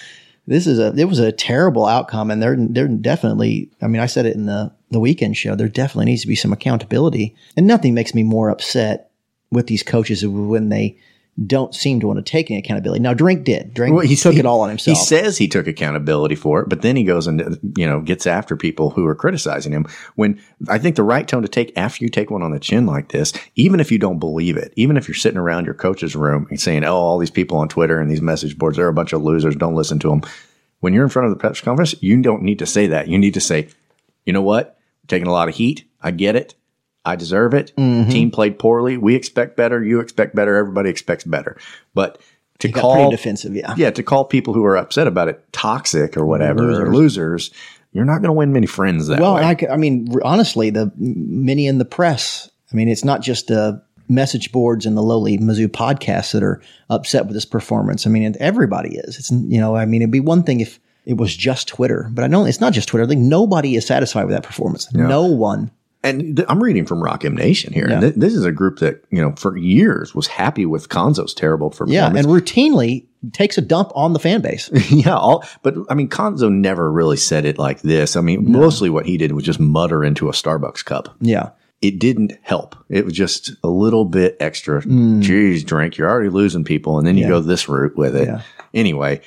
this 0.48 0.68
is 0.68 0.80
a, 0.80 0.94
it 0.98 1.06
was 1.06 1.20
a 1.20 1.32
terrible 1.32 1.86
outcome. 1.86 2.30
And 2.32 2.42
there, 2.42 2.56
there 2.58 2.88
definitely, 2.88 3.70
I 3.82 3.88
mean, 3.88 4.02
I 4.02 4.06
said 4.06 4.26
it 4.26 4.36
in 4.36 4.46
the, 4.46 4.72
the 4.92 5.00
weekend 5.00 5.38
show, 5.38 5.56
there 5.56 5.68
definitely 5.70 6.06
needs 6.06 6.22
to 6.22 6.28
be 6.28 6.36
some 6.36 6.54
accountability. 6.54 7.36
And 7.58 7.66
nothing 7.68 7.94
makes 7.94 8.14
me 8.14 8.24
more 8.24 8.50
upset 8.50 9.10
with 9.52 9.68
these 9.68 9.84
coaches 9.84 10.26
when 10.28 10.70
they 10.70 10.98
don't 11.44 11.76
seem 11.76 12.00
to 12.00 12.08
want 12.08 12.18
to 12.18 12.24
take 12.24 12.50
any 12.50 12.60
accountability. 12.60 13.02
Now, 13.02 13.14
Drink 13.14 13.44
did. 13.44 13.74
Drink 13.74 13.94
Well, 13.94 14.06
he 14.06 14.16
took 14.16 14.34
he- 14.34 14.40
it 14.40 14.46
all 14.46 14.62
on 14.62 14.70
himself. 14.70 14.98
He 14.98 15.04
says 15.04 15.38
he 15.38 15.50
took 15.50 15.68
accountability 15.68 16.36
for 16.36 16.62
it, 16.62 16.70
but 16.70 16.82
then 16.82 16.96
he 16.96 17.04
goes 17.04 17.28
and 17.28 17.60
you 17.78 17.86
know 17.86 18.00
gets 18.00 18.26
after 18.26 18.56
people 18.56 18.92
who 18.92 19.06
are 19.06 19.16
criticizing 19.16 19.74
him. 19.74 19.86
When 20.16 20.40
I 20.70 20.78
think 20.78 20.96
the 20.96 21.04
right 21.04 21.28
tone 21.28 21.42
to 21.42 21.50
take 21.50 21.74
after 21.76 22.06
you 22.06 22.10
take 22.10 22.32
one 22.32 22.42
on 22.42 22.52
the 22.52 22.60
chin 22.60 22.86
like 22.86 23.10
this, 23.10 23.34
even 23.56 23.82
if 23.82 23.92
you 23.92 24.00
don't 24.00 24.20
believe 24.20 24.56
it, 24.56 24.72
even 24.78 24.96
if 24.96 25.10
you're 25.10 25.16
sitting 25.16 25.38
around 25.38 25.66
your 25.66 25.74
coach's 25.74 26.16
room 26.16 26.48
and 26.50 26.60
saying, 26.60 26.86
"Oh, 26.86 26.96
all 26.96 27.18
these 27.18 27.30
people 27.30 27.58
on 27.58 27.68
Twitter 27.68 28.00
and 28.00 28.10
these 28.10 28.22
message 28.22 28.58
boards, 28.58 28.78
they're 28.78 28.88
a 28.88 28.94
bunch 28.94 29.12
of 29.12 29.22
losers. 29.22 29.58
Don't 29.58 29.76
listen 29.76 30.00
to 30.00 30.10
them." 30.10 30.22
When 30.80 30.94
you're 30.94 31.04
in 31.04 31.10
front 31.10 31.28
of 31.28 31.32
the 31.34 31.40
press 31.40 31.60
conference, 31.60 31.96
you 32.02 32.22
don't 32.22 32.44
need 32.44 32.60
to 32.60 32.66
say 32.66 32.88
that. 32.88 33.08
You 33.10 33.18
need 33.18 33.34
to 33.34 33.42
say, 33.42 33.68
"You 34.26 34.32
know 34.32 34.42
what? 34.42 34.78
I'm 35.04 35.08
taking 35.08 35.28
a 35.28 35.32
lot 35.34 35.50
of 35.50 35.56
heat. 35.56 35.84
I 36.02 36.12
get 36.12 36.36
it. 36.38 36.56
I 37.06 37.16
deserve 37.16 37.54
it. 37.54 37.72
Mm-hmm. 37.78 38.10
Team 38.10 38.32
played 38.32 38.60
poorly. 38.60 38.98
We 38.98 39.16
expect 39.16 39.56
better. 39.56 39.84
You 39.84 40.00
expect 40.00 40.36
better. 40.36 40.56
Everybody 40.56 40.90
expects 40.90 41.24
better." 41.24 41.58
But 41.94 42.20
to 42.60 42.72
call 42.72 43.12
defensive, 43.12 43.56
yeah. 43.56 43.74
yeah, 43.78 43.92
to 43.92 44.04
call 44.04 44.26
people 44.26 44.54
who 44.54 44.64
are 44.66 44.78
upset 44.78 45.08
about 45.08 45.28
it 45.28 45.44
toxic 45.52 46.16
or 46.18 46.26
whatever, 46.26 46.84
or 46.84 46.94
losers, 46.94 47.52
you're 47.92 48.06
not 48.06 48.18
going 48.18 48.30
to 48.30 48.34
win 48.34 48.54
many 48.54 48.68
friends 48.68 49.08
that 49.08 49.20
Well, 49.20 49.36
way. 49.36 49.44
and 49.44 49.68
I, 49.70 49.74
I 49.74 49.78
mean, 49.78 50.08
honestly, 50.24 50.70
the 50.70 50.92
many 50.98 51.68
in 51.68 51.78
the 51.78 51.86
press. 51.86 52.50
I 52.72 52.76
mean, 52.76 52.88
it's 52.88 53.06
not 53.06 53.22
just 53.22 53.48
the 53.48 53.82
message 54.08 54.52
boards 54.52 54.86
and 54.86 54.96
the 54.96 55.02
lowly 55.02 55.38
Mizzou 55.38 55.68
podcasts 55.68 56.32
that 56.34 56.44
are 56.44 56.62
upset 56.90 57.26
with 57.26 57.34
this 57.34 57.46
performance. 57.46 58.06
I 58.06 58.10
mean, 58.10 58.36
everybody 58.40 58.98
is. 58.98 59.18
It's 59.18 59.32
you 59.32 59.60
know, 59.60 59.76
I 59.76 59.86
mean, 59.86 60.02
it'd 60.02 60.12
be 60.12 60.20
one 60.20 60.44
thing 60.44 60.60
if 60.62 60.80
it 61.06 61.18
was 61.18 61.36
just 61.36 61.68
Twitter, 61.68 62.10
but 62.12 62.24
I 62.24 62.28
know 62.28 62.46
it's 62.46 62.62
not 62.62 62.74
just 62.74 62.88
Twitter. 62.88 63.04
I 63.04 63.08
think 63.08 63.22
nobody 63.22 63.76
is 63.76 63.86
satisfied 63.86 64.26
with 64.26 64.34
that 64.34 64.44
performance. 64.44 64.92
No 64.94 65.26
one. 65.26 65.72
And 66.06 66.38
th- 66.38 66.48
I'm 66.50 66.64
reading 66.64 66.86
from 66.86 67.04
Rock 67.04 67.26
M 67.26 67.36
Nation 67.36 67.74
here. 67.74 67.88
Yeah. 67.88 67.94
And 67.96 68.02
th- 68.02 68.14
this 68.16 68.34
is 68.34 68.46
a 68.46 68.52
group 68.52 68.80
that, 68.80 69.04
you 69.12 69.20
know, 69.22 69.34
for 69.36 69.58
years 69.58 70.16
was 70.16 70.28
happy 70.28 70.66
with 70.66 70.88
Cuonzo's 70.90 71.34
terrible 71.34 71.74
Yeah, 71.88 72.10
performance. 72.10 72.26
and 72.26 72.28
routinely 72.36 73.06
takes 73.34 73.58
a 73.58 73.62
dump 73.62 73.92
on 73.96 74.14
the 74.14 74.20
fan 74.20 74.42
base. 74.42 74.70
yeah, 74.92 75.16
all, 75.16 75.44
but 75.64 75.76
I 75.90 75.94
mean, 75.96 76.08
Konzo 76.10 76.52
never 76.52 76.92
really 76.92 77.18
said 77.18 77.44
it 77.46 77.58
like 77.58 77.82
this. 77.82 78.16
I 78.16 78.22
mean, 78.22 78.52
mostly 78.52 78.90
what 78.90 79.06
he 79.06 79.18
did 79.18 79.32
was 79.34 79.44
just 79.44 79.60
mutter 79.60 80.04
into 80.04 80.30
a 80.30 80.32
Starbucks 80.32 80.86
cup. 80.86 81.16
yeah. 81.20 81.50
It 81.82 82.00
didn't 82.00 82.34
help. 82.42 82.76
It 82.90 83.04
was 83.06 83.14
just 83.14 83.52
a 83.64 83.68
little 83.68 84.06
bit 84.06 84.38
extra. 84.40 84.82
Mm. 84.82 85.22
Geez, 85.22 85.64
drink, 85.64 85.98
you're 85.98 86.10
already 86.10 86.30
losing 86.30 86.64
people. 86.64 86.98
And 86.98 87.06
then 87.06 87.16
you 87.18 87.24
Yeah. 87.24 87.30
go 87.30 87.40
this 87.42 87.68
route 87.70 87.96
with 87.98 88.16
it. 88.16 88.28
Yeah. 88.28 88.42
Anyway, 88.74 89.22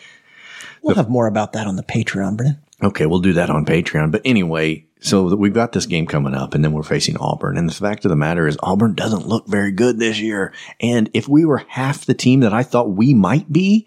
We'll 0.83 0.97
have 0.97 1.11
more 1.11 1.27
about 1.27 1.53
that 1.53 1.67
on 1.67 1.77
the 1.77 1.83
Patreon, 1.83 2.37
Brennan. 2.37 2.59
Okay, 2.83 3.07
we'll 3.07 3.21
do 3.21 3.35
that 3.35 3.51
on 3.51 3.65
Patreon. 3.67 4.11
But 4.11 4.23
anyway, 4.25 4.87
so 5.01 5.35
we've 5.37 5.55
got 5.55 5.73
this 5.73 5.87
game 5.87 6.07
coming 6.07 6.35
up 6.35 6.55
and 6.55 6.65
then 6.65 6.73
we're 6.73 6.83
facing 6.83 7.17
Auburn. 7.19 7.57
And 7.57 7.69
the 7.69 7.75
fact 7.75 8.05
of 8.05 8.09
the 8.09 8.17
matter 8.17 8.47
is 8.47 8.59
Auburn 8.63 8.95
doesn't 8.95 9.27
look 9.27 9.47
very 9.47 9.71
good 9.71 9.99
this 9.99 10.21
year. 10.21 10.53
And 10.81 11.11
if 11.15 11.29
we 11.29 11.45
were 11.45 11.59
half 11.69 12.05
the 12.05 12.15
team 12.15 12.41
that 12.41 12.53
I 12.53 12.63
thought 12.63 12.91
we 12.91 13.15
might 13.15 13.53
be, 13.53 13.87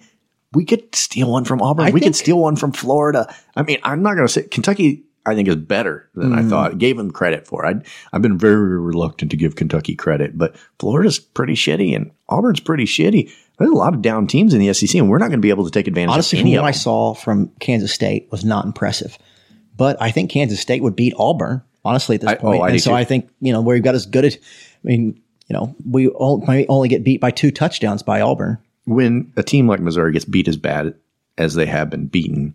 we 0.53 0.65
could 0.65 0.93
steal 0.95 1.31
one 1.31 1.45
from 1.45 1.61
Auburn. 1.61 1.87
I 1.87 1.91
we 1.91 2.01
could 2.01 2.15
steal 2.15 2.39
one 2.39 2.55
from 2.55 2.71
Florida. 2.71 3.33
I 3.55 3.63
mean, 3.63 3.79
I'm 3.83 4.01
not 4.03 4.15
going 4.15 4.27
to 4.27 4.33
say 4.33 4.43
Kentucky. 4.43 5.03
I 5.23 5.35
think 5.35 5.47
is 5.47 5.55
better 5.55 6.09
than 6.15 6.33
I 6.33 6.41
mm. 6.41 6.49
thought. 6.49 6.79
Gave 6.79 6.97
them 6.97 7.11
credit 7.11 7.45
for. 7.45 7.63
I 7.63 7.75
I've 8.11 8.23
been 8.23 8.39
very 8.39 8.79
reluctant 8.79 9.29
to 9.29 9.37
give 9.37 9.55
Kentucky 9.55 9.95
credit, 9.95 10.35
but 10.35 10.55
Florida's 10.79 11.19
pretty 11.19 11.53
shitty 11.53 11.95
and 11.95 12.09
Auburn's 12.27 12.59
pretty 12.59 12.85
shitty. 12.85 13.31
There's 13.59 13.69
a 13.69 13.75
lot 13.75 13.93
of 13.93 14.01
down 14.01 14.25
teams 14.25 14.55
in 14.55 14.59
the 14.59 14.73
SEC, 14.73 14.95
and 14.95 15.11
we're 15.11 15.19
not 15.19 15.27
going 15.27 15.39
to 15.39 15.45
be 15.45 15.51
able 15.51 15.65
to 15.65 15.71
take 15.71 15.87
advantage 15.87 16.13
Honestly, 16.13 16.39
of 16.39 16.45
any 16.45 16.57
what 16.57 16.65
I 16.65 16.71
saw 16.71 17.13
from 17.13 17.49
Kansas 17.59 17.93
State 17.93 18.29
was 18.31 18.43
not 18.43 18.65
impressive. 18.65 19.15
But 19.81 19.99
I 19.99 20.11
think 20.11 20.29
Kansas 20.29 20.59
State 20.59 20.83
would 20.83 20.95
beat 20.95 21.15
Auburn, 21.17 21.63
honestly, 21.83 22.13
at 22.13 22.21
this 22.21 22.29
I- 22.29 22.35
point. 22.35 22.61
oh, 22.61 22.65
and 22.65 22.79
so 22.79 22.91
too. 22.91 22.95
I 22.95 23.03
think, 23.03 23.31
you 23.39 23.51
know, 23.51 23.61
where 23.61 23.75
you've 23.75 23.83
got 23.83 23.95
as 23.95 24.05
good 24.05 24.25
as, 24.25 24.35
I 24.35 24.87
mean, 24.87 25.19
you 25.47 25.55
know, 25.55 25.75
we 25.89 26.07
all, 26.07 26.37
might 26.45 26.67
only 26.69 26.87
get 26.87 27.03
beat 27.03 27.19
by 27.19 27.31
two 27.31 27.49
touchdowns 27.49 28.03
by 28.03 28.21
Auburn. 28.21 28.59
when 28.85 29.33
a 29.37 29.41
team 29.41 29.67
like 29.67 29.79
Missouri 29.79 30.13
gets 30.13 30.23
beat 30.23 30.47
as 30.47 30.55
bad 30.55 30.93
as 31.39 31.55
they 31.55 31.65
have 31.65 31.89
been 31.89 32.05
beaten, 32.05 32.53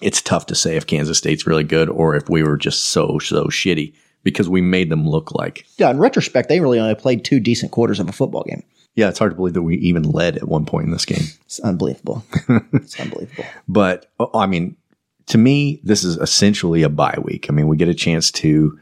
it's 0.00 0.22
tough 0.22 0.46
to 0.46 0.54
say 0.54 0.76
if 0.76 0.86
Kansas 0.86 1.18
State's 1.18 1.44
really 1.44 1.64
good 1.64 1.88
or 1.88 2.14
if 2.14 2.28
we 2.30 2.44
were 2.44 2.56
just 2.56 2.84
so 2.84 3.18
so 3.18 3.46
shitty 3.46 3.92
because 4.22 4.48
we 4.48 4.60
made 4.60 4.90
them 4.90 5.08
look 5.08 5.34
like. 5.34 5.66
Yeah, 5.76 5.90
in 5.90 5.98
retrospect, 5.98 6.48
they 6.48 6.60
really 6.60 6.78
only 6.78 6.94
played 6.94 7.24
two 7.24 7.40
decent 7.40 7.72
quarters 7.72 7.98
of 7.98 8.08
a 8.08 8.12
football 8.12 8.44
game. 8.44 8.62
Yeah, 8.94 9.08
it's 9.08 9.18
hard 9.18 9.32
to 9.32 9.36
believe 9.36 9.54
that 9.54 9.62
we 9.62 9.76
even 9.78 10.04
led 10.04 10.36
at 10.36 10.46
one 10.46 10.66
point 10.66 10.86
in 10.86 10.92
this 10.92 11.04
game. 11.04 11.24
It's 11.46 11.58
unbelievable. 11.60 12.24
it's 12.72 12.98
unbelievable. 13.00 13.44
But 13.66 14.10
uh, 14.20 14.26
I 14.34 14.46
mean, 14.46 14.76
to 15.30 15.38
me, 15.38 15.80
this 15.82 16.04
is 16.04 16.16
essentially 16.18 16.82
a 16.82 16.88
bye 16.88 17.18
week. 17.22 17.46
I 17.48 17.52
mean, 17.52 17.66
we 17.68 17.76
get 17.76 17.88
a 17.88 17.94
chance 17.94 18.30
to 18.32 18.78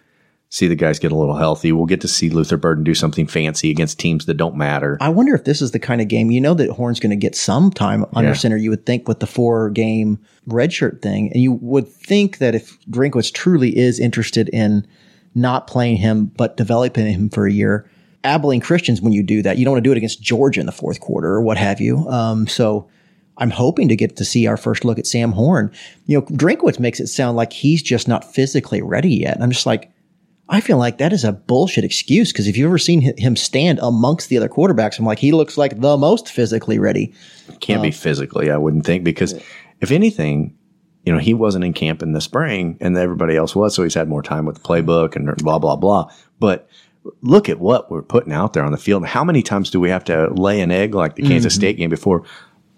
see 0.51 0.67
the 0.67 0.75
guys 0.75 0.99
get 0.99 1.13
a 1.13 1.15
little 1.17 1.37
healthy. 1.37 1.73
We'll 1.73 1.85
get 1.85 2.01
to 2.01 2.09
see 2.09 2.31
Luther 2.31 2.57
Burden 2.57 2.83
do 2.83 2.95
something 2.95 3.27
fancy 3.27 3.71
against 3.71 3.99
teams 3.99 4.25
that 4.25 4.39
don't 4.39 4.57
matter. 4.57 4.97
I 5.01 5.11
wonder 5.11 5.35
if 5.35 5.45
this 5.45 5.61
is 5.61 5.73
the 5.73 5.79
kind 5.79 6.01
of 6.01 6.09
game 6.09 6.31
you 6.31 6.41
know 6.41 6.55
that 6.55 6.71
Horn's 6.71 7.01
going 7.01 7.11
to 7.11 7.17
get 7.17 7.37
some 7.37 7.71
time 7.71 8.07
under 8.15 8.31
Yeah. 8.31 8.35
center. 8.35 8.57
You 8.57 8.71
would 8.71 8.87
think 8.87 9.07
with 9.09 9.21
the 9.21 9.27
four 9.27 9.69
game 9.69 10.19
redshirt 10.49 11.03
thing, 11.03 11.31
and 11.35 11.43
you 11.43 11.53
would 11.53 11.87
think 11.87 12.39
that 12.39 12.55
if 12.55 12.79
Drinkwitz 12.91 13.31
truly 13.33 13.77
is 13.77 14.01
interested 14.01 14.49
in 14.49 14.87
not 15.35 15.67
playing 15.67 15.99
him 15.99 16.33
but 16.37 16.57
developing 16.57 17.07
him 17.13 17.29
for 17.29 17.47
a 17.47 17.53
year, 17.53 17.89
Abilene 18.25 18.61
Christians 18.63 19.03
when 19.03 19.13
you 19.13 19.23
do 19.23 19.43
that, 19.43 19.59
you 19.59 19.67
don't 19.67 19.73
want 19.73 19.85
to 19.85 19.89
do 19.89 19.93
it 19.93 19.99
against 19.99 20.23
Georgia 20.23 20.61
in 20.61 20.67
the 20.67 20.73
fourth 20.73 20.99
quarter 21.01 21.29
or 21.29 21.43
what 21.43 21.59
have 21.59 21.79
you. 21.81 22.09
Um, 22.09 22.47
so. 22.47 22.89
I'm 23.39 23.51
hoping 23.51 23.89
to 23.89 23.97
get 23.97 24.17
to 24.17 24.25
see 24.25 24.47
our 24.47 24.57
first 24.57 24.85
look 24.85 24.99
at 24.99 25.07
Sam 25.07 25.33
Horn. 25.33 25.73
You 26.07 26.19
know, 26.19 26.27
Drinkwitz 26.27 26.79
makes 26.79 27.01
it 27.01 27.07
sound 27.07 27.37
like 27.37 27.53
he's 27.53 27.83
just 27.83 28.09
not 28.09 28.25
physically 28.35 28.83
ready 28.83 29.11
yet. 29.11 29.35
And 29.35 29.45
I'm 29.45 29.51
just 29.51 29.67
like, 29.67 29.91
I 30.49 30.61
feel 30.61 30.79
like 30.79 30.99
that 30.99 31.13
is 31.13 31.25
a 31.25 31.33
bullshit 31.33 31.85
excuse 31.85 32.33
because 32.33 32.47
if 32.47 32.57
you've 32.57 32.69
ever 32.69 32.79
seen 32.79 33.17
him 33.19 33.37
stand 33.37 33.79
amongst 33.83 34.29
the 34.29 34.39
other 34.39 34.49
quarterbacks, 34.49 34.99
I'm 34.99 35.05
like, 35.05 35.19
he 35.19 35.33
looks 35.33 35.59
like 35.59 35.81
the 35.81 35.97
most 35.97 36.29
physically 36.29 36.79
ready. 36.79 37.13
Can't 37.61 37.83
be 37.83 37.89
um, 37.89 37.93
physically, 37.93 38.51
I 38.51 38.57
wouldn't 38.57 38.87
think, 38.87 39.05
because 39.05 39.35
if 39.81 39.91
anything, 39.91 40.57
you 41.05 41.13
know, 41.13 41.19
he 41.19 41.35
wasn't 41.35 41.65
in 41.65 41.75
camp 41.75 42.03
in 42.03 42.13
the 42.13 42.21
spring 42.21 42.79
and 42.81 42.97
everybody 42.97 43.37
else 43.37 43.55
was, 43.55 43.75
so 43.75 43.83
he's 43.83 43.95
had 43.95 44.09
more 44.09 44.23
time 44.23 44.47
with 44.47 44.57
the 44.57 44.63
playbook 44.63 45.17
and 45.17 45.37
blah, 45.37 45.59
blah, 45.59 45.77
blah. 45.77 46.11
But 46.41 46.69
look 47.21 47.49
at 47.49 47.61
what 47.61 47.91
we're 47.91 48.03
putting 48.03 48.33
out 48.33 48.55
there 48.55 48.65
on 48.65 48.73
the 48.73 48.79
field. 48.79 49.07
How 49.07 49.25
many 49.25 49.43
times 49.43 49.71
do 49.71 49.81
we 49.81 49.91
have 49.91 50.05
to 50.05 50.33
lay 50.33 50.61
an 50.61 50.71
egg 50.71 50.95
like 50.95 51.17
the 51.17 51.23
Kansas 51.23 51.53
mm-hmm. 51.53 51.61
State 51.61 51.77
game 51.77 51.91
before 51.91 52.25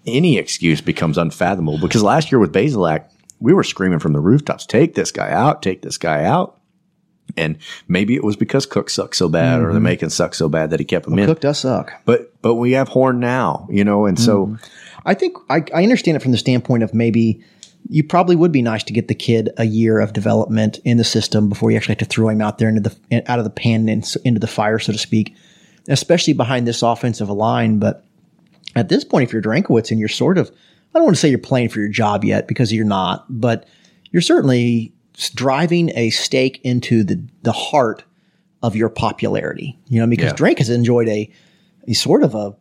any 0.05 0.37
excuse 0.37 0.81
becomes 0.81 1.17
unfathomable? 1.17 1.79
Because 1.79 2.03
last 2.03 2.31
year 2.31 2.39
with 2.39 2.53
Bazelak, 2.53 3.09
we 3.39 3.53
were 3.53 3.63
screaming 3.63 3.99
from 3.99 4.13
the 4.13 4.19
rooftops, 4.19 4.65
take 4.65 4.95
this 4.95 5.11
guy 5.11 5.31
out, 5.31 5.61
take 5.61 5.81
this 5.81 5.97
guy 5.97 6.23
out. 6.23 6.57
And 7.37 7.57
maybe 7.87 8.15
it 8.15 8.23
was 8.23 8.35
because 8.35 8.65
Cook 8.65 8.89
sucked 8.89 9.15
so 9.15 9.29
bad 9.29 9.61
or 9.61 9.67
the 9.67 9.73
mm-hmm. 9.75 9.83
Macon 9.83 10.09
sucked 10.09 10.35
so 10.35 10.49
bad 10.49 10.69
that 10.71 10.79
he 10.79 10.85
kept 10.85 11.07
him 11.07 11.17
in. 11.17 11.25
Cook 11.27 11.39
does 11.39 11.59
suck. 11.59 11.93
But 12.03 12.33
but 12.41 12.55
we 12.55 12.73
have 12.73 12.89
Horn 12.89 13.21
now, 13.21 13.67
you 13.71 13.85
know, 13.85 14.05
and 14.05 14.19
so 14.19 14.47
mm-hmm. 14.47 14.55
I 15.05 15.13
think 15.13 15.37
I, 15.49 15.63
I 15.73 15.83
understand 15.83 16.17
it 16.17 16.21
from 16.21 16.33
the 16.33 16.37
standpoint 16.37 16.83
of 16.83 16.93
maybe 16.93 17.41
you 17.89 18.03
probably 18.03 18.35
would 18.35 18.51
be 18.51 18.61
nice 18.61 18.83
to 18.83 18.93
get 18.93 19.07
the 19.07 19.15
kid 19.15 19.49
a 19.57 19.65
year 19.65 19.99
of 19.99 20.13
development 20.13 20.79
in 20.83 20.97
the 20.97 21.03
system 21.03 21.49
before 21.49 21.71
you 21.71 21.77
actually 21.77 21.93
have 21.93 21.99
to 21.99 22.05
throw 22.05 22.29
him 22.29 22.41
out 22.41 22.57
there 22.57 22.69
into 22.69 22.81
the 22.81 23.31
out 23.31 23.39
of 23.39 23.45
the 23.45 23.49
pan 23.49 23.87
and 23.89 24.05
into 24.25 24.39
the 24.39 24.47
fire, 24.47 24.77
so 24.77 24.91
to 24.91 24.99
speak, 24.99 25.35
especially 25.87 26.33
behind 26.33 26.67
this 26.67 26.81
offensive 26.81 27.29
line. 27.29 27.79
But 27.79 28.05
at 28.75 28.89
this 28.89 29.03
point, 29.03 29.23
if 29.23 29.33
you're 29.33 29.41
Drankowitz 29.41 29.91
and 29.91 29.99
you're 29.99 30.09
sort 30.09 30.37
of, 30.37 30.49
I 30.93 30.99
don't 30.99 31.03
want 31.05 31.15
to 31.15 31.19
say 31.19 31.29
you're 31.29 31.37
playing 31.39 31.69
for 31.69 31.79
your 31.79 31.89
job 31.89 32.23
yet 32.23 32.47
because 32.47 32.71
you're 32.73 32.85
not, 32.85 33.25
but 33.29 33.65
you're 34.11 34.21
certainly 34.21 34.93
driving 35.35 35.91
a 35.95 36.09
stake 36.09 36.59
into 36.63 37.03
the 37.03 37.21
the 37.43 37.51
heart 37.51 38.03
of 38.63 38.75
your 38.75 38.89
popularity. 38.89 39.77
You 39.87 39.99
know, 39.99 40.07
because 40.07 40.27
Yeah. 40.31 40.35
Drake 40.35 40.57
has 40.59 40.69
enjoyed 40.69 41.07
a, 41.07 41.31
a 41.87 41.93
sort 41.93 42.23
of 42.23 42.35
a 42.35 42.55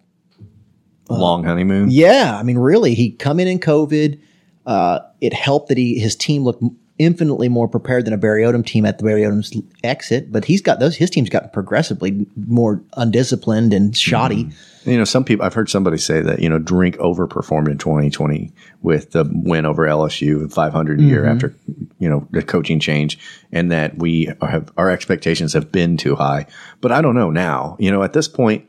long 1.09 1.45
honeymoon. 1.45 1.91
yeah, 1.91 2.37
I 2.39 2.43
mean, 2.45 2.59
really, 2.59 2.95
he 2.95 3.11
come 3.11 3.41
in 3.41 3.49
in 3.49 3.59
COVID. 3.59 4.21
Uh, 4.67 5.01
it 5.21 5.33
helped 5.33 5.69
that 5.69 5.77
he 5.79 5.99
his 5.99 6.15
team 6.15 6.45
looked 6.45 6.63
infinitely 7.01 7.49
more 7.49 7.67
prepared 7.67 8.05
than 8.05 8.13
a 8.13 8.19
Barry 8.19 8.43
Odom 8.43 8.65
team 8.65 8.85
at 8.85 8.99
the 8.99 9.05
Barry 9.05 9.23
Odom's 9.23 9.57
exit. 9.83 10.31
But 10.31 10.45
he's 10.45 10.61
got 10.61 10.81
those. 10.81 10.95
His 10.95 11.09
team's 11.09 11.31
gotten 11.31 11.49
progressively 11.49 12.27
more 12.37 12.83
undisciplined 12.97 13.73
and 13.73 13.97
shoddy. 13.97 14.45
Mm-hmm. 14.45 14.91
You 14.91 14.99
know, 14.99 15.05
some 15.05 15.25
people, 15.25 15.45
I've 15.45 15.55
heard 15.55 15.71
somebody 15.71 15.97
say 15.97 16.21
that, 16.21 16.41
you 16.41 16.49
know, 16.49 16.59
Drink 16.59 16.97
overperformed 16.99 17.71
in 17.71 17.79
2020 17.79 18.53
with 18.83 19.13
the 19.13 19.29
win 19.33 19.65
over 19.65 19.87
LSU, 19.87 20.53
500 20.53 21.01
a 21.01 21.03
year 21.03 21.23
mm-hmm. 21.23 21.31
after, 21.31 21.55
you 21.99 22.09
know, 22.09 22.29
the 22.31 22.43
coaching 22.43 22.81
change, 22.81 23.19
and 23.51 23.73
that 23.73 23.97
we 23.97 24.33
have, 24.43 24.71
our 24.77 24.91
expectations 24.91 25.55
have 25.55 25.73
been 25.73 25.97
too 25.97 26.17
high. 26.17 26.47
But 26.83 26.93
I 26.93 27.01
don't 27.01 27.15
know 27.15 27.31
now. 27.31 27.77
You 27.79 27.91
know, 27.91 28.03
at 28.03 28.13
this 28.13 28.29
point, 28.29 28.67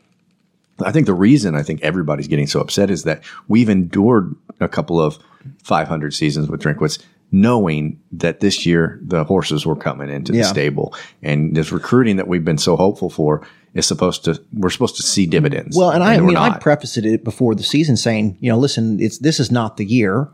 I 0.84 0.92
think 0.92 1.06
the 1.06 1.14
reason 1.14 1.56
I 1.56 1.64
think 1.64 1.82
everybody's 1.82 2.28
getting 2.28 2.48
so 2.48 2.62
upset 2.62 2.90
is 2.90 3.04
that 3.04 3.24
we've 3.48 3.70
endured 3.70 4.36
a 4.60 4.70
couple 4.70 5.00
of 5.00 5.20
500 5.64 6.14
seasons 6.14 6.50
with 6.50 6.62
Drinkwitz, 6.62 7.04
knowing 7.32 8.00
that 8.12 8.42
this 8.42 8.66
year 8.66 9.00
the 9.04 9.24
horses 9.24 9.66
were 9.66 9.76
coming 9.76 10.10
into 10.10 10.32
the 10.32 10.44
stable, 10.44 10.94
and 11.22 11.56
this 11.56 11.72
recruiting 11.72 12.18
that 12.18 12.28
we've 12.28 12.46
been 12.46 12.58
so 12.58 12.76
hopeful 12.76 13.10
for 13.10 13.46
is 13.74 13.86
supposed 13.86 14.26
to 14.26 14.42
we're 14.54 14.70
supposed 14.70 14.98
to 14.98 15.04
see 15.04 15.26
dividends. 15.26 15.78
Well, 15.78 15.92
and 15.92 16.04
I, 16.04 16.20
mean, 16.20 16.36
I 16.36 16.58
prefaced 16.58 16.98
it 16.98 17.24
before 17.24 17.56
the 17.56 17.64
season 17.64 17.96
saying, 17.96 18.38
you 18.42 18.52
know, 18.52 18.58
listen, 18.58 19.00
it's 19.00 19.20
this 19.20 19.40
is 19.40 19.52
not 19.52 19.78
the 19.78 19.86
year. 19.86 20.30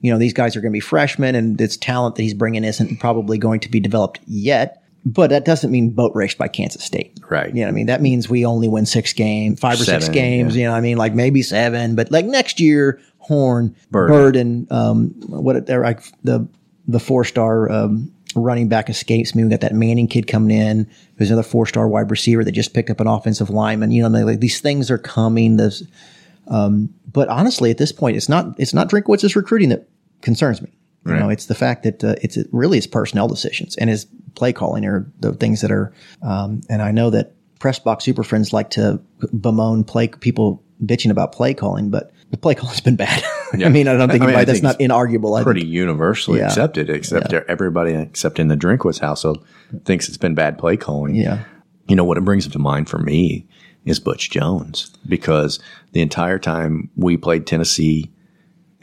You 0.00 0.12
know, 0.12 0.18
these 0.18 0.32
guys 0.34 0.56
are 0.56 0.60
going 0.60 0.72
to 0.72 0.76
be 0.76 0.80
freshmen, 0.80 1.34
and 1.34 1.58
this 1.58 1.76
talent 1.76 2.16
that 2.16 2.22
he's 2.22 2.34
bringing 2.34 2.64
isn't 2.64 3.00
probably 3.00 3.38
going 3.38 3.60
to 3.60 3.70
be 3.70 3.80
developed 3.80 4.20
yet. 4.26 4.82
But 5.06 5.30
that 5.30 5.44
doesn't 5.44 5.70
mean 5.70 5.90
boat 5.90 6.10
race 6.16 6.34
by 6.34 6.48
Kansas 6.48 6.82
State, 6.82 7.20
Right. 7.30 7.54
You 7.54 7.60
know, 7.60 7.66
what 7.66 7.68
I 7.68 7.72
mean, 7.72 7.86
that 7.86 8.02
means 8.02 8.28
we 8.28 8.44
only 8.44 8.66
win 8.66 8.86
six 8.86 9.12
games, 9.12 9.60
five 9.60 9.80
or 9.80 9.84
six 9.84 10.08
games. 10.08 10.56
yeah. 10.56 10.62
You 10.62 10.66
know, 10.66 10.72
what 10.72 10.78
I 10.78 10.80
mean, 10.80 10.96
like 10.96 11.14
maybe 11.14 11.42
seven, 11.42 11.94
but 11.94 12.10
like 12.10 12.24
next 12.24 12.58
year, 12.58 13.00
Horn, 13.26 13.74
Bird, 13.90 14.36
and 14.36 14.70
um, 14.70 15.08
what 15.26 15.66
they're 15.66 15.82
like 15.82 16.00
the 16.22 16.48
the 16.86 17.00
four 17.00 17.24
star 17.24 17.70
um, 17.70 18.12
running 18.36 18.68
back 18.68 18.88
escapes 18.88 19.34
me. 19.34 19.42
We 19.42 19.50
got 19.50 19.62
that 19.62 19.74
Manning 19.74 20.06
kid 20.06 20.28
coming 20.28 20.56
in, 20.56 20.88
who's 21.16 21.30
another 21.30 21.42
four 21.42 21.66
star 21.66 21.88
wide 21.88 22.10
receiver 22.10 22.44
that 22.44 22.52
just 22.52 22.72
picked 22.72 22.88
up 22.88 23.00
an 23.00 23.08
offensive 23.08 23.50
lineman. 23.50 23.90
You 23.90 24.08
know, 24.08 24.24
like 24.24 24.40
these 24.40 24.60
things 24.60 24.90
are 24.90 24.98
coming. 24.98 25.56
This, 25.56 25.82
um, 26.46 26.94
but 27.12 27.28
honestly, 27.28 27.70
at 27.70 27.78
this 27.78 27.90
point, 27.90 28.16
it's 28.16 28.28
not 28.28 28.54
it's 28.58 28.72
not 28.72 28.88
Drinkwitz's 28.88 29.34
recruiting 29.34 29.70
that 29.70 29.88
concerns 30.20 30.62
me. 30.62 30.70
You 31.04 31.14
know, 31.14 31.28
it's 31.28 31.46
the 31.46 31.54
fact 31.54 31.84
that 31.84 32.02
uh, 32.02 32.16
it's 32.20 32.36
it 32.36 32.48
really 32.50 32.78
his 32.78 32.86
personnel 32.88 33.28
decisions 33.28 33.76
and 33.76 33.88
his 33.88 34.06
play 34.34 34.52
calling 34.52 34.84
are 34.84 35.10
the 35.20 35.34
things 35.34 35.60
that 35.60 35.70
are. 35.70 35.92
Um, 36.20 36.62
and 36.68 36.82
I 36.82 36.90
know 36.90 37.10
that 37.10 37.32
press 37.60 37.78
box 37.78 38.04
super 38.04 38.24
friends 38.24 38.52
like 38.52 38.70
to 38.70 39.00
bemoan 39.32 39.84
play 39.84 40.08
people 40.08 40.64
bitching 40.84 41.10
about 41.12 41.30
play 41.30 41.54
calling, 41.54 41.90
but 41.90 42.10
the 42.30 42.36
play 42.36 42.54
calling's 42.54 42.80
been 42.80 42.96
bad. 42.96 43.22
Yeah. 43.56 43.66
I 43.66 43.70
mean, 43.70 43.86
I 43.86 43.96
don't 43.96 44.10
think 44.10 44.24
I 44.24 44.26
mean, 44.26 44.34
I 44.34 44.44
that's 44.44 44.58
think 44.60 44.64
not 44.64 44.78
inarguable. 44.80 45.40
Pretty 45.44 45.64
universally 45.64 46.40
Yeah. 46.40 46.48
accepted, 46.48 46.90
except 46.90 47.32
everybody 47.32 47.92
except 47.94 48.40
in 48.40 48.48
the 48.48 48.56
Drinkwitz 48.56 48.98
household 48.98 49.46
thinks 49.84 50.08
it's 50.08 50.18
been 50.18 50.34
bad 50.34 50.58
play 50.58 50.76
calling. 50.76 51.14
Yeah. 51.14 51.44
You 51.86 51.94
know 51.94 52.02
what 52.04 52.18
it 52.18 52.24
brings 52.24 52.46
to 52.48 52.58
mind 52.58 52.88
for 52.90 52.98
me 52.98 53.46
is 53.84 54.00
Butch 54.00 54.30
Jones 54.30 54.90
because 55.08 55.60
the 55.92 56.00
entire 56.02 56.40
time 56.40 56.90
we 56.96 57.16
played 57.16 57.46
Tennessee, 57.46 58.10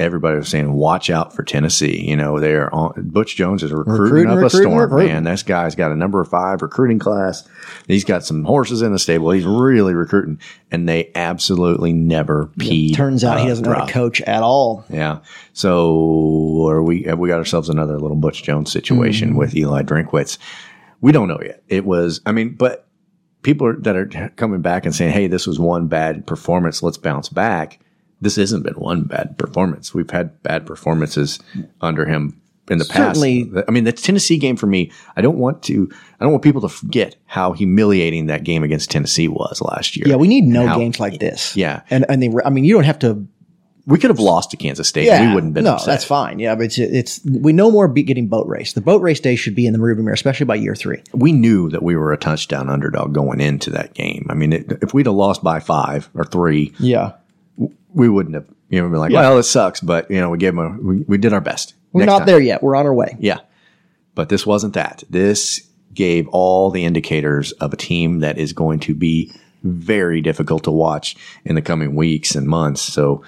everybody 0.03 0.37
was 0.37 0.49
saying, 0.49 0.71
"Watch 0.73 1.09
out 1.09 1.33
for 1.35 1.41
Tennessee." 1.43 2.07
You 2.07 2.15
know, 2.15 2.39
they're 2.39 2.73
on. 2.73 2.93
Butch 3.09 3.35
Jones 3.35 3.63
is 3.63 3.71
recruiting, 3.71 4.03
Recruiting, 4.03 4.29
up 4.31 4.35
recruiting, 4.35 4.59
a 4.59 4.61
storm, 4.71 4.81
recruiting. 4.81 5.13
man. 5.13 5.23
This 5.23 5.43
guy's 5.43 5.75
got 5.75 5.91
a 5.91 5.95
number 5.95 6.23
five 6.23 6.61
recruiting 6.61 6.99
class. 6.99 7.47
He's 7.87 8.03
got 8.03 8.23
some 8.23 8.43
horses 8.43 8.81
in 8.81 8.91
the 8.91 8.99
stable. 8.99 9.31
He's 9.31 9.45
really 9.45 9.93
recruiting, 9.93 10.39
and 10.71 10.87
they 10.87 11.11
absolutely 11.15 11.93
never 11.93 12.47
peed. 12.59 12.95
Turns 12.95 13.23
out 13.23 13.39
he 13.39 13.47
doesn't 13.47 13.65
know 13.65 13.73
how 13.73 13.85
to 13.85 13.91
coach 13.91 14.21
at 14.21 14.43
all. 14.43 14.85
Yeah. 14.89 15.19
So 15.53 16.67
are 16.67 16.83
we 16.83 17.03
have 17.03 17.19
we 17.19 17.29
got 17.29 17.37
ourselves 17.39 17.69
another 17.69 17.99
little 17.99 18.17
Butch 18.17 18.43
Jones 18.43 18.71
situation 18.71 19.29
Mm-hmm. 19.29 19.37
with 19.37 19.55
Eli 19.55 19.83
Drinkwitz? 19.83 20.37
We 21.01 21.11
don't 21.11 21.27
know 21.27 21.39
yet. 21.43 21.63
It 21.67 21.85
was 21.85 22.21
I 22.25 22.31
mean, 22.31 22.55
but 22.55 22.87
people 23.41 23.67
are, 23.67 23.75
that 23.77 23.95
are 23.95 24.31
coming 24.35 24.61
back 24.61 24.85
and 24.85 24.93
saying, 24.95 25.11
"Hey, 25.13 25.27
this 25.27 25.47
was 25.47 25.59
one 25.59 25.87
bad 25.87 26.25
performance. 26.27 26.83
Let's 26.83 26.97
bounce 26.97 27.29
back." 27.29 27.79
This 28.23 28.35
hasn't 28.37 28.63
been 28.63 28.73
one 28.75 29.03
bad 29.03 29.37
performance. 29.37 29.93
We've 29.93 30.09
had 30.09 30.41
bad 30.43 30.65
performances 30.65 31.39
under 31.81 32.05
him 32.05 32.39
in 32.69 32.77
the 32.77 32.85
Certainly. 32.85 33.45
past. 33.45 33.65
I 33.67 33.71
mean, 33.71 33.83
the 33.83 33.91
Tennessee 33.91 34.37
game 34.37 34.55
for 34.55 34.67
me, 34.67 34.91
I 35.17 35.21
don't 35.21 35.37
want 35.37 35.61
to, 35.63 35.89
I 36.19 36.23
don't 36.23 36.31
want 36.31 36.43
people 36.43 36.61
to 36.61 36.69
forget 36.69 37.15
how 37.25 37.51
humiliating 37.51 38.27
that 38.27 38.43
game 38.45 38.63
against 38.63 38.89
Tennessee 38.89 39.27
was 39.27 39.61
last 39.61 39.97
year. 39.97 40.07
Yeah, 40.07 40.15
we 40.15 40.27
need 40.27 40.45
no 40.45 40.65
how- 40.65 40.77
games 40.77 40.99
like 40.99 41.19
this. 41.19 41.55
Yeah. 41.57 41.81
and 41.89 42.05
and 42.09 42.23
they, 42.23 42.29
I 42.45 42.49
mean, 42.49 42.63
you 42.63 42.73
don't 42.73 42.85
have 42.85 42.99
to. 42.99 43.27
We 43.85 43.99
could 43.99 44.11
have 44.11 44.19
lost 44.19 44.51
to 44.51 44.55
Kansas 44.57 44.87
State. 44.87 45.07
Yeah, 45.07 45.27
we 45.27 45.35
wouldn't 45.35 45.49
have 45.49 45.53
been 45.55 45.65
no, 45.65 45.73
upset. 45.73 45.87
that's 45.87 46.05
fine. 46.05 46.39
Yeah, 46.39 46.55
but 46.55 46.63
it's 46.67 46.77
it's 46.77 47.19
we 47.25 47.51
no 47.51 47.69
more 47.69 47.89
be 47.89 48.01
getting 48.03 48.27
boat 48.29 48.47
race. 48.47 48.71
The 48.71 48.79
boat 48.79 49.01
race 49.01 49.19
day 49.19 49.35
should 49.35 49.55
be 49.55 49.67
in 49.67 49.73
the 49.73 49.79
rearview 49.79 49.97
mirror, 50.05 50.13
especially 50.13 50.45
by 50.45 50.55
year 50.55 50.73
three. 50.73 51.03
we 51.13 51.33
knew 51.33 51.69
that 51.69 51.83
we 51.83 51.97
were 51.97 52.13
a 52.13 52.17
touchdown 52.17 52.69
underdog 52.69 53.13
going 53.13 53.41
into 53.41 53.71
that 53.71 53.93
game. 53.93 54.25
I 54.29 54.35
mean, 54.35 54.53
it, 54.53 54.71
if 54.81 54.93
we'd 54.93 55.05
have 55.07 55.15
lost 55.15 55.43
by 55.43 55.59
five 55.59 56.09
or 56.15 56.23
three, 56.23 56.73
Yeah, 56.79 57.11
we 57.93 58.09
wouldn't 58.09 58.35
have, 58.35 58.45
you 58.69 58.81
know, 58.81 58.89
been 58.89 58.99
like, 58.99 59.11
Yeah. 59.11 59.21
well, 59.21 59.37
it 59.37 59.43
sucks, 59.43 59.79
but, 59.81 60.09
you 60.09 60.19
know, 60.19 60.29
we 60.29 60.37
gave 60.37 60.55
them 60.55 60.65
a, 60.65 60.81
we, 60.81 60.97
we 61.07 61.17
did 61.17 61.33
our 61.33 61.41
best. 61.41 61.73
we're 61.91 62.01
Next 62.01 62.11
not 62.11 62.17
time. 62.19 62.27
there 62.27 62.39
yet. 62.39 62.63
We're 62.63 62.75
on 62.75 62.85
our 62.85 62.93
way. 62.93 63.15
Yeah. 63.19 63.39
But 64.15 64.29
this 64.29 64.45
wasn't 64.45 64.73
that. 64.73 65.03
This 65.09 65.67
gave 65.93 66.27
all 66.29 66.71
the 66.71 66.85
indicators 66.85 67.51
of 67.53 67.73
a 67.73 67.77
team 67.77 68.19
that 68.19 68.37
is 68.37 68.53
going 68.53 68.79
to 68.81 68.93
be 68.95 69.31
very 69.63 70.21
difficult 70.21 70.63
to 70.65 70.71
watch 70.71 71.15
in 71.45 71.55
the 71.55 71.61
coming 71.61 71.95
weeks 71.95 72.35
and 72.35 72.47
months. 72.47 72.81
So 72.81 73.23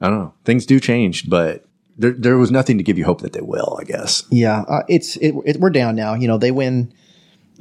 I 0.00 0.08
don't 0.08 0.18
know. 0.18 0.34
Things 0.44 0.66
do 0.66 0.80
change, 0.80 1.28
but 1.28 1.64
there, 1.98 2.12
there 2.12 2.38
was 2.38 2.50
nothing 2.50 2.78
to 2.78 2.84
give 2.84 2.96
you 2.98 3.04
hope 3.04 3.20
that 3.20 3.34
they 3.34 3.42
will, 3.42 3.76
I 3.80 3.84
guess. 3.84 4.24
Yeah, 4.30 4.62
uh, 4.62 4.82
it's 4.88 5.16
it, 5.16 5.34
it, 5.44 5.60
we're 5.60 5.70
down 5.70 5.94
now. 5.94 6.14
You 6.14 6.26
know, 6.26 6.38
they 6.38 6.50
win 6.50 6.92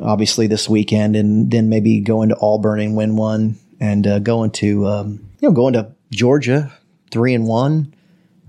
obviously 0.01 0.48
this 0.48 0.70
weekend, 0.70 1.15
and 1.18 1.51
then 1.51 1.68
maybe 1.70 2.00
go 2.00 2.22
into 2.22 2.38
Auburn 2.41 2.79
and 2.79 2.96
win 2.96 3.18
one, 3.18 3.58
and 3.80 4.06
uh, 4.08 4.20
go 4.20 4.44
into 4.44 4.86
um, 4.88 5.20
you 5.40 5.48
know 5.48 5.54
go 5.54 5.68
into 5.68 5.92
Georgia 6.12 6.72
three 7.12 7.34
and 7.34 7.46
one. 7.48 7.94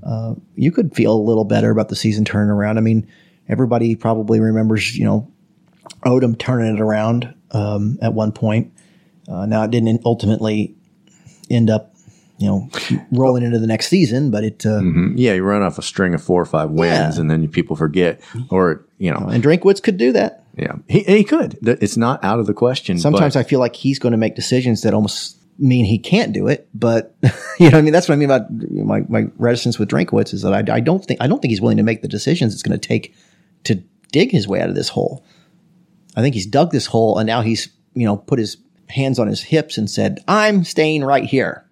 Uh, 0.05 0.35
you 0.55 0.73
could 0.73 0.95
feel 0.95 1.13
a 1.15 1.21
little 1.23 1.45
better 1.45 1.71
about 1.71 1.89
the 1.91 1.97
season 1.97 2.25
turning 2.25 2.51
around. 2.51 2.79
I 2.79 2.81
mean, 2.81 3.07
everybody 3.49 3.95
probably 3.97 4.41
remembers 4.41 4.97
you 4.97 5.05
know 5.05 5.31
Odom 6.05 6.39
turning 6.39 6.75
it 6.75 6.81
around 6.81 7.35
um, 7.53 7.99
at 8.03 8.15
one 8.15 8.33
point. 8.33 8.73
Uh, 9.29 9.47
now 9.47 9.63
it 9.63 9.71
didn't 9.71 10.01
ultimately 10.05 10.75
end 11.51 11.69
up 11.71 11.95
you 12.39 12.47
know 12.49 12.69
rolling 13.13 13.43
into 13.45 13.59
the 13.59 13.67
next 13.67 13.89
season, 13.89 14.31
but 14.31 14.43
it 14.45 14.65
uh, 14.65 14.81
Yeah, 15.15 15.35
you 15.35 15.43
run 15.45 15.63
off 15.63 15.79
a 15.79 15.83
string 15.83 16.15
of 16.15 16.23
four 16.23 16.41
or 16.41 16.47
five 16.47 16.71
wins 16.71 17.17
Yeah. 17.17 17.21
and 17.21 17.31
then 17.31 17.47
people 17.49 17.77
forget 17.77 18.21
or, 18.51 18.85
you 18.99 19.11
know, 19.11 19.27
and 19.29 19.43
Drinkwitz 19.45 19.83
could 19.83 19.99
do 19.99 20.13
that. 20.13 20.40
Yeah, 20.57 20.77
he, 20.89 21.01
he 21.01 21.25
could. 21.25 21.59
It's 21.63 21.97
not 21.97 22.23
out 22.25 22.39
of 22.39 22.47
the 22.47 22.55
question. 22.55 22.99
Sometimes 22.99 23.35
but 23.35 23.41
I 23.41 23.43
feel 23.45 23.61
like 23.61 23.77
he's 23.77 23.99
going 23.99 24.13
to 24.13 24.19
make 24.19 24.35
decisions 24.35 24.83
that 24.83 24.95
almost 24.95 25.39
mean 25.59 25.85
he 25.85 25.99
can't 25.99 26.33
do 26.33 26.49
it. 26.49 26.69
But 26.75 27.15
you 27.23 27.31
know, 27.71 27.73
what 27.73 27.75
I 27.75 27.83
mean, 27.83 27.93
that's 27.93 28.09
what 28.09 28.15
I 28.15 28.17
mean 28.17 28.31
about 28.31 28.51
my, 28.51 29.01
my 29.09 29.27
reticence 29.37 29.79
with 29.79 29.89
Drinkowitz 29.91 30.35
is 30.35 30.43
that 30.43 30.53
I, 30.53 30.77
I 30.77 30.81
don't 30.81 31.05
think 31.05 31.21
I 31.21 31.27
don't 31.27 31.41
think 31.41 31.51
he's 31.51 31.61
willing 31.61 31.77
to 31.77 31.83
make 31.83 32.03
the 32.03 32.09
decisions 32.09 32.55
it's 32.55 32.63
going 32.63 32.79
to 32.79 32.89
take 32.89 33.15
to 33.65 33.77
dig 34.13 34.33
his 34.33 34.49
way 34.49 34.61
out 34.61 34.69
of 34.69 34.75
this 34.75 34.89
hole. 34.89 35.25
I 36.17 36.23
think 36.23 36.35
he's 36.35 36.47
dug 36.47 36.73
this 36.73 36.87
hole 36.87 37.19
and 37.19 37.27
now 37.27 37.43
he's 37.43 37.69
you 37.95 38.07
know 38.07 38.17
put 38.17 38.39
his 38.39 38.57
hands 38.89 39.19
on 39.19 39.29
his 39.29 39.43
hips 39.43 39.79
and 39.79 39.89
said, 39.89 40.19
"I'm 40.27 40.65
staying 40.65 41.05
right 41.05 41.25
here." 41.25 41.67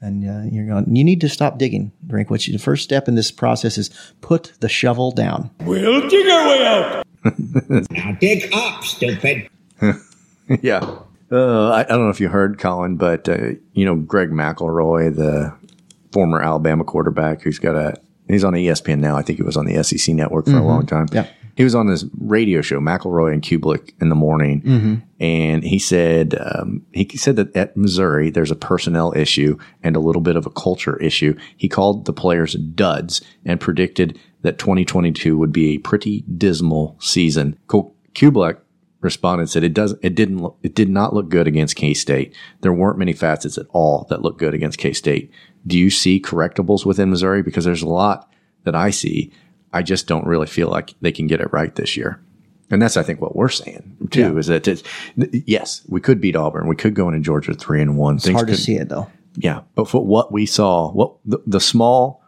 And 0.00 0.24
uh, 0.24 0.48
you're 0.50 0.66
going. 0.66 0.94
You 0.94 1.02
need 1.02 1.20
to 1.22 1.28
stop 1.28 1.58
digging, 1.58 1.92
Drinkwitz. 2.06 2.50
The 2.50 2.58
first 2.58 2.84
step 2.84 3.08
in 3.08 3.16
this 3.16 3.32
process 3.32 3.76
is 3.76 3.90
put 4.20 4.52
the 4.60 4.68
shovel 4.68 5.10
down. 5.10 5.50
We'll 5.60 6.08
dig 6.08 6.28
our 6.28 6.48
way 6.48 6.66
out. 6.66 7.04
Now 7.90 8.16
dig 8.20 8.48
up, 8.52 8.84
stupid. 8.84 9.48
yeah. 10.62 10.96
Uh, 11.30 11.68
I, 11.70 11.80
I 11.80 11.84
don't 11.84 12.04
know 12.04 12.08
if 12.10 12.20
you 12.20 12.28
heard 12.28 12.58
Colin, 12.58 12.96
but 12.96 13.28
uh, 13.28 13.50
you 13.74 13.84
know 13.84 13.96
Greg 13.96 14.30
McElroy, 14.30 15.14
the 15.14 15.54
former 16.12 16.40
Alabama 16.40 16.84
quarterback, 16.84 17.42
who's 17.42 17.58
got 17.58 17.74
a 17.74 17.94
he's 18.28 18.44
on 18.44 18.54
ESPN 18.54 19.00
now. 19.00 19.16
I 19.16 19.22
think 19.22 19.38
he 19.38 19.42
was 19.42 19.56
on 19.56 19.66
the 19.66 19.82
SEC 19.82 20.14
network 20.14 20.46
for 20.46 20.56
a 20.56 20.62
long 20.64 20.86
time. 20.86 21.06
Mm-hmm. 21.06 21.16
Yeah. 21.16 21.26
he 21.56 21.64
was 21.64 21.74
on 21.74 21.86
this 21.86 22.04
radio 22.18 22.62
show, 22.62 22.80
McElroy 22.80 23.32
and 23.34 23.42
Cubelic 23.42 23.92
in 24.00 24.08
the 24.08 24.14
morning, 24.14 24.62
Mm-hmm. 24.62 24.94
and 25.20 25.64
he 25.64 25.78
said 25.78 26.34
um, 26.40 26.86
he 26.92 27.06
said 27.18 27.36
that 27.36 27.54
at 27.54 27.76
Missouri 27.76 28.30
there's 28.30 28.50
a 28.50 28.56
personnel 28.56 29.12
issue 29.14 29.58
and 29.82 29.96
a 29.96 30.00
little 30.00 30.22
bit 30.22 30.36
of 30.36 30.46
a 30.46 30.50
culture 30.50 30.96
issue. 30.96 31.36
He 31.58 31.68
called 31.68 32.06
the 32.06 32.12
players 32.14 32.54
duds 32.54 33.20
and 33.44 33.60
predicted 33.60 34.18
that 34.42 34.58
2022 34.58 35.36
would 35.36 35.52
be 35.52 35.74
a 35.74 35.78
pretty 35.78 36.22
dismal 36.36 36.96
season. 37.00 37.58
Ku- 37.66 37.92
Cubelic 38.14 38.58
responded 39.00 39.42
and 39.42 39.50
said 39.50 39.64
it 39.64 39.74
does 39.74 39.94
it 40.02 40.14
didn't 40.14 40.38
look, 40.38 40.58
it 40.62 40.74
did 40.74 40.88
not 40.88 41.14
look 41.14 41.28
good 41.28 41.46
against 41.46 41.76
K 41.76 41.94
State. 41.94 42.34
There 42.60 42.72
weren't 42.72 42.98
many 42.98 43.12
facets 43.12 43.58
at 43.58 43.66
all 43.70 44.06
that 44.10 44.22
looked 44.22 44.38
good 44.38 44.54
against 44.54 44.78
K 44.78 44.92
State. 44.92 45.30
Do 45.66 45.78
you 45.78 45.90
see 45.90 46.20
correctables 46.20 46.84
within 46.84 47.10
Missouri? 47.10 47.42
Because 47.42 47.64
there's 47.64 47.82
a 47.82 47.88
lot 47.88 48.30
that 48.64 48.74
I 48.74 48.90
see. 48.90 49.32
I 49.72 49.82
just 49.82 50.06
don't 50.06 50.26
really 50.26 50.46
feel 50.46 50.68
like 50.68 50.94
they 51.00 51.12
can 51.12 51.26
get 51.26 51.40
it 51.40 51.52
right 51.52 51.74
this 51.74 51.96
year. 51.96 52.20
And 52.70 52.82
that's, 52.82 52.96
I 52.96 53.02
think, 53.02 53.20
what 53.20 53.36
we're 53.36 53.48
saying 53.48 53.96
too. 54.10 54.36
Is 54.38 54.48
that 54.48 54.68
it's, 54.68 54.82
yes, 55.46 55.82
we 55.88 56.00
could 56.00 56.20
beat 56.20 56.36
Auburn, 56.36 56.66
we 56.66 56.76
could 56.76 56.94
go 56.94 57.08
into 57.08 57.20
Georgia 57.20 57.54
three 57.54 57.80
and 57.80 57.96
one. 57.96 58.16
It's 58.16 58.28
hard 58.28 58.48
to 58.48 58.56
see 58.56 58.74
it 58.74 58.88
though. 58.88 59.10
Yeah, 59.36 59.60
but 59.74 59.88
for 59.88 60.04
what 60.04 60.32
we 60.32 60.46
saw, 60.46 60.90
what 60.90 61.14
the, 61.24 61.38
the 61.46 61.60
small 61.60 62.22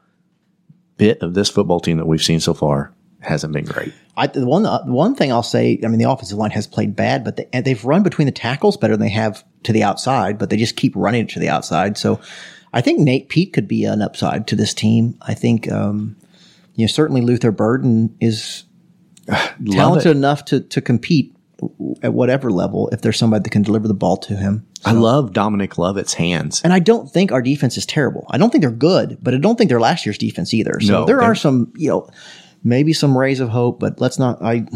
bit 1.01 1.23
of 1.23 1.33
this 1.33 1.49
football 1.49 1.81
team 1.81 1.97
that 1.97 2.07
we've 2.07 2.23
seen 2.23 2.41
so 2.41 2.53
far 2.53 2.93
hasn't 3.21 3.55
been 3.55 3.65
great. 3.65 3.93
I, 4.17 4.27
the 4.27 4.47
one 4.47 4.67
uh, 4.67 4.83
the 4.85 4.93
one 4.93 5.15
thing 5.15 5.33
I'll 5.33 5.43
say, 5.43 5.81
I 5.83 5.89
mean, 5.89 5.99
the 5.99 6.11
offensive 6.11 6.37
line 6.37 6.51
has 6.51 6.67
played 6.67 6.95
bad, 6.95 7.25
but 7.25 7.37
they, 7.37 7.49
and 7.55 7.65
they've 7.65 7.83
run 7.85 8.03
between 8.03 8.27
the 8.27 8.33
tackles 8.33 8.77
better 8.77 8.95
than 8.95 9.01
they 9.01 9.13
have 9.13 9.43
to 9.63 9.73
the 9.73 9.83
outside, 9.83 10.39
but 10.39 10.51
they 10.51 10.59
just 10.59 10.77
keep 10.77 10.95
running 10.95 11.23
it 11.23 11.31
to 11.31 11.41
the 11.41 11.49
outside. 11.49 11.97
So 11.97 12.21
I 12.75 12.83
think 12.83 13.01
Nate 13.01 13.31
Peat 13.31 13.55
could 13.55 13.67
be 13.67 13.85
an 13.85 14.03
upside 14.03 14.47
to 14.49 14.57
this 14.57 14.75
team. 14.75 15.17
I 15.23 15.35
think, 15.35 15.73
um, 15.73 16.17
you 16.75 16.85
know, 16.85 16.89
certainly 16.89 17.23
Luther 17.23 17.51
Burden 17.51 18.15
is 18.21 18.65
talented 19.71 20.17
enough 20.17 20.45
to, 20.47 20.61
to 20.61 20.81
compete 20.83 21.35
at 22.03 22.15
whatever 22.15 22.51
level 22.51 22.89
if 22.93 23.03
there's 23.03 23.19
somebody 23.19 23.43
that 23.43 23.51
can 23.51 23.63
deliver 23.63 23.87
the 23.89 23.95
ball 23.95 24.17
to 24.19 24.37
him. 24.37 24.67
I 24.85 24.93
love 24.93 25.33
Dominic 25.33 25.77
Lovett's 25.79 26.15
hands. 26.15 26.61
And 26.63 26.73
I 26.73 26.79
don't 26.79 27.11
think 27.11 27.33
our 27.33 27.43
defense 27.43 27.77
is 27.77 27.85
terrible. 27.87 28.27
I 28.31 28.39
don't 28.39 28.51
think 28.51 28.63
they're 28.63 28.71
good, 28.71 29.19
but 29.23 29.35
I 29.35 29.39
don't 29.39 29.57
think 29.57 29.69
they're 29.71 29.81
last 29.81 30.07
year's 30.07 30.19
defense 30.19 30.55
either. 30.55 30.81
So 30.81 30.93
No, 30.93 31.05
there 31.05 31.17
they're- 31.19 31.25
are 31.25 31.35
some, 31.35 31.73
you 31.77 31.89
know, 31.91 32.09
maybe 32.65 32.93
some 32.93 33.17
rays 33.17 33.41
of 33.41 33.49
hope, 33.49 33.81
but 33.81 34.01
let's 34.01 34.19
not. 34.19 34.43
I. 34.43 34.67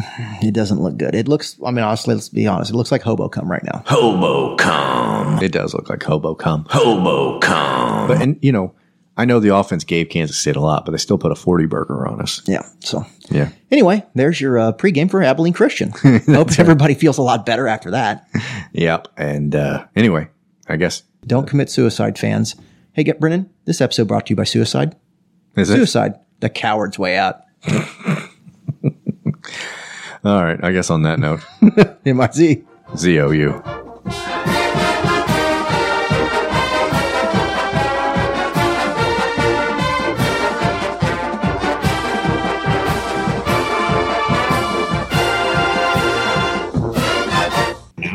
It 0.43 0.53
doesn't 0.55 0.81
look 0.81 0.97
good. 0.97 1.15
It 1.15 1.29
looks. 1.29 1.57
I 1.65 1.71
mean, 1.71 1.85
honestly, 1.85 2.15
let's 2.15 2.29
be 2.29 2.47
honest. 2.47 2.71
It 2.71 2.77
looks 2.77 2.93
like 2.93 3.03
hobo 3.03 3.29
come 3.29 3.51
right 3.51 3.63
now. 3.65 3.83
Hobo 3.87 4.57
come. 4.57 5.43
It 5.43 5.53
does 5.53 5.75
look 5.75 5.89
like 5.91 6.03
hobo 6.03 6.35
come. 6.35 6.67
Hobo 6.71 7.39
come. 7.41 8.09
But 8.09 8.21
and 8.23 8.39
you 8.43 8.53
know, 8.53 8.75
I 9.17 9.25
know 9.25 9.39
the 9.39 9.55
offense 9.55 9.85
gave 9.85 10.09
Kansas 10.09 10.37
State 10.37 10.57
a 10.57 10.61
lot, 10.61 10.85
but 10.85 10.91
they 10.93 10.99
still 10.99 11.19
put 11.19 11.31
a 11.31 11.37
forty 11.37 11.67
burger 11.67 12.07
on 12.07 12.21
us. 12.21 12.43
Yeah. 12.47 12.63
So 12.81 13.07
Yeah. 13.31 13.51
anyway, 13.71 14.05
there's 14.15 14.41
your 14.41 14.59
uh, 14.59 14.73
pregame 14.73 15.11
for 15.11 15.23
Abilene 15.23 15.53
Christian. 15.53 15.91
Hope 16.27 16.59
everybody 16.59 16.95
feels 16.95 17.17
a 17.19 17.23
lot 17.23 17.47
better 17.47 17.69
after 17.69 17.91
that. 17.93 18.27
Yep. 18.73 19.09
And 19.17 19.55
uh, 19.55 19.87
anyway, 19.95 20.29
I 20.69 20.77
guess 20.77 21.03
Don't 21.27 21.47
commit 21.49 21.71
suicide, 21.71 22.19
fans. 22.19 22.57
Hey, 22.93 23.05
get 23.05 23.21
Brennan. 23.21 23.51
This 23.67 23.81
episode 23.81 24.09
brought 24.09 24.27
to 24.27 24.31
you 24.31 24.37
by 24.37 24.45
Suicide. 24.45 24.97
is 25.57 25.71
it 25.71 25.77
Suicide, 25.77 26.15
the 26.41 26.49
coward's 26.51 26.99
way 26.99 27.17
out. 27.17 27.41
all 30.25 30.43
right. 30.45 30.63
I 30.63 30.73
guess 30.73 30.91
on 30.91 31.03
that 31.03 31.19
note, 31.19 31.41
M 32.07 32.21
I 32.21 32.31
Z. 32.33 32.65
ZOU. 32.97 33.63
Now 33.65 33.74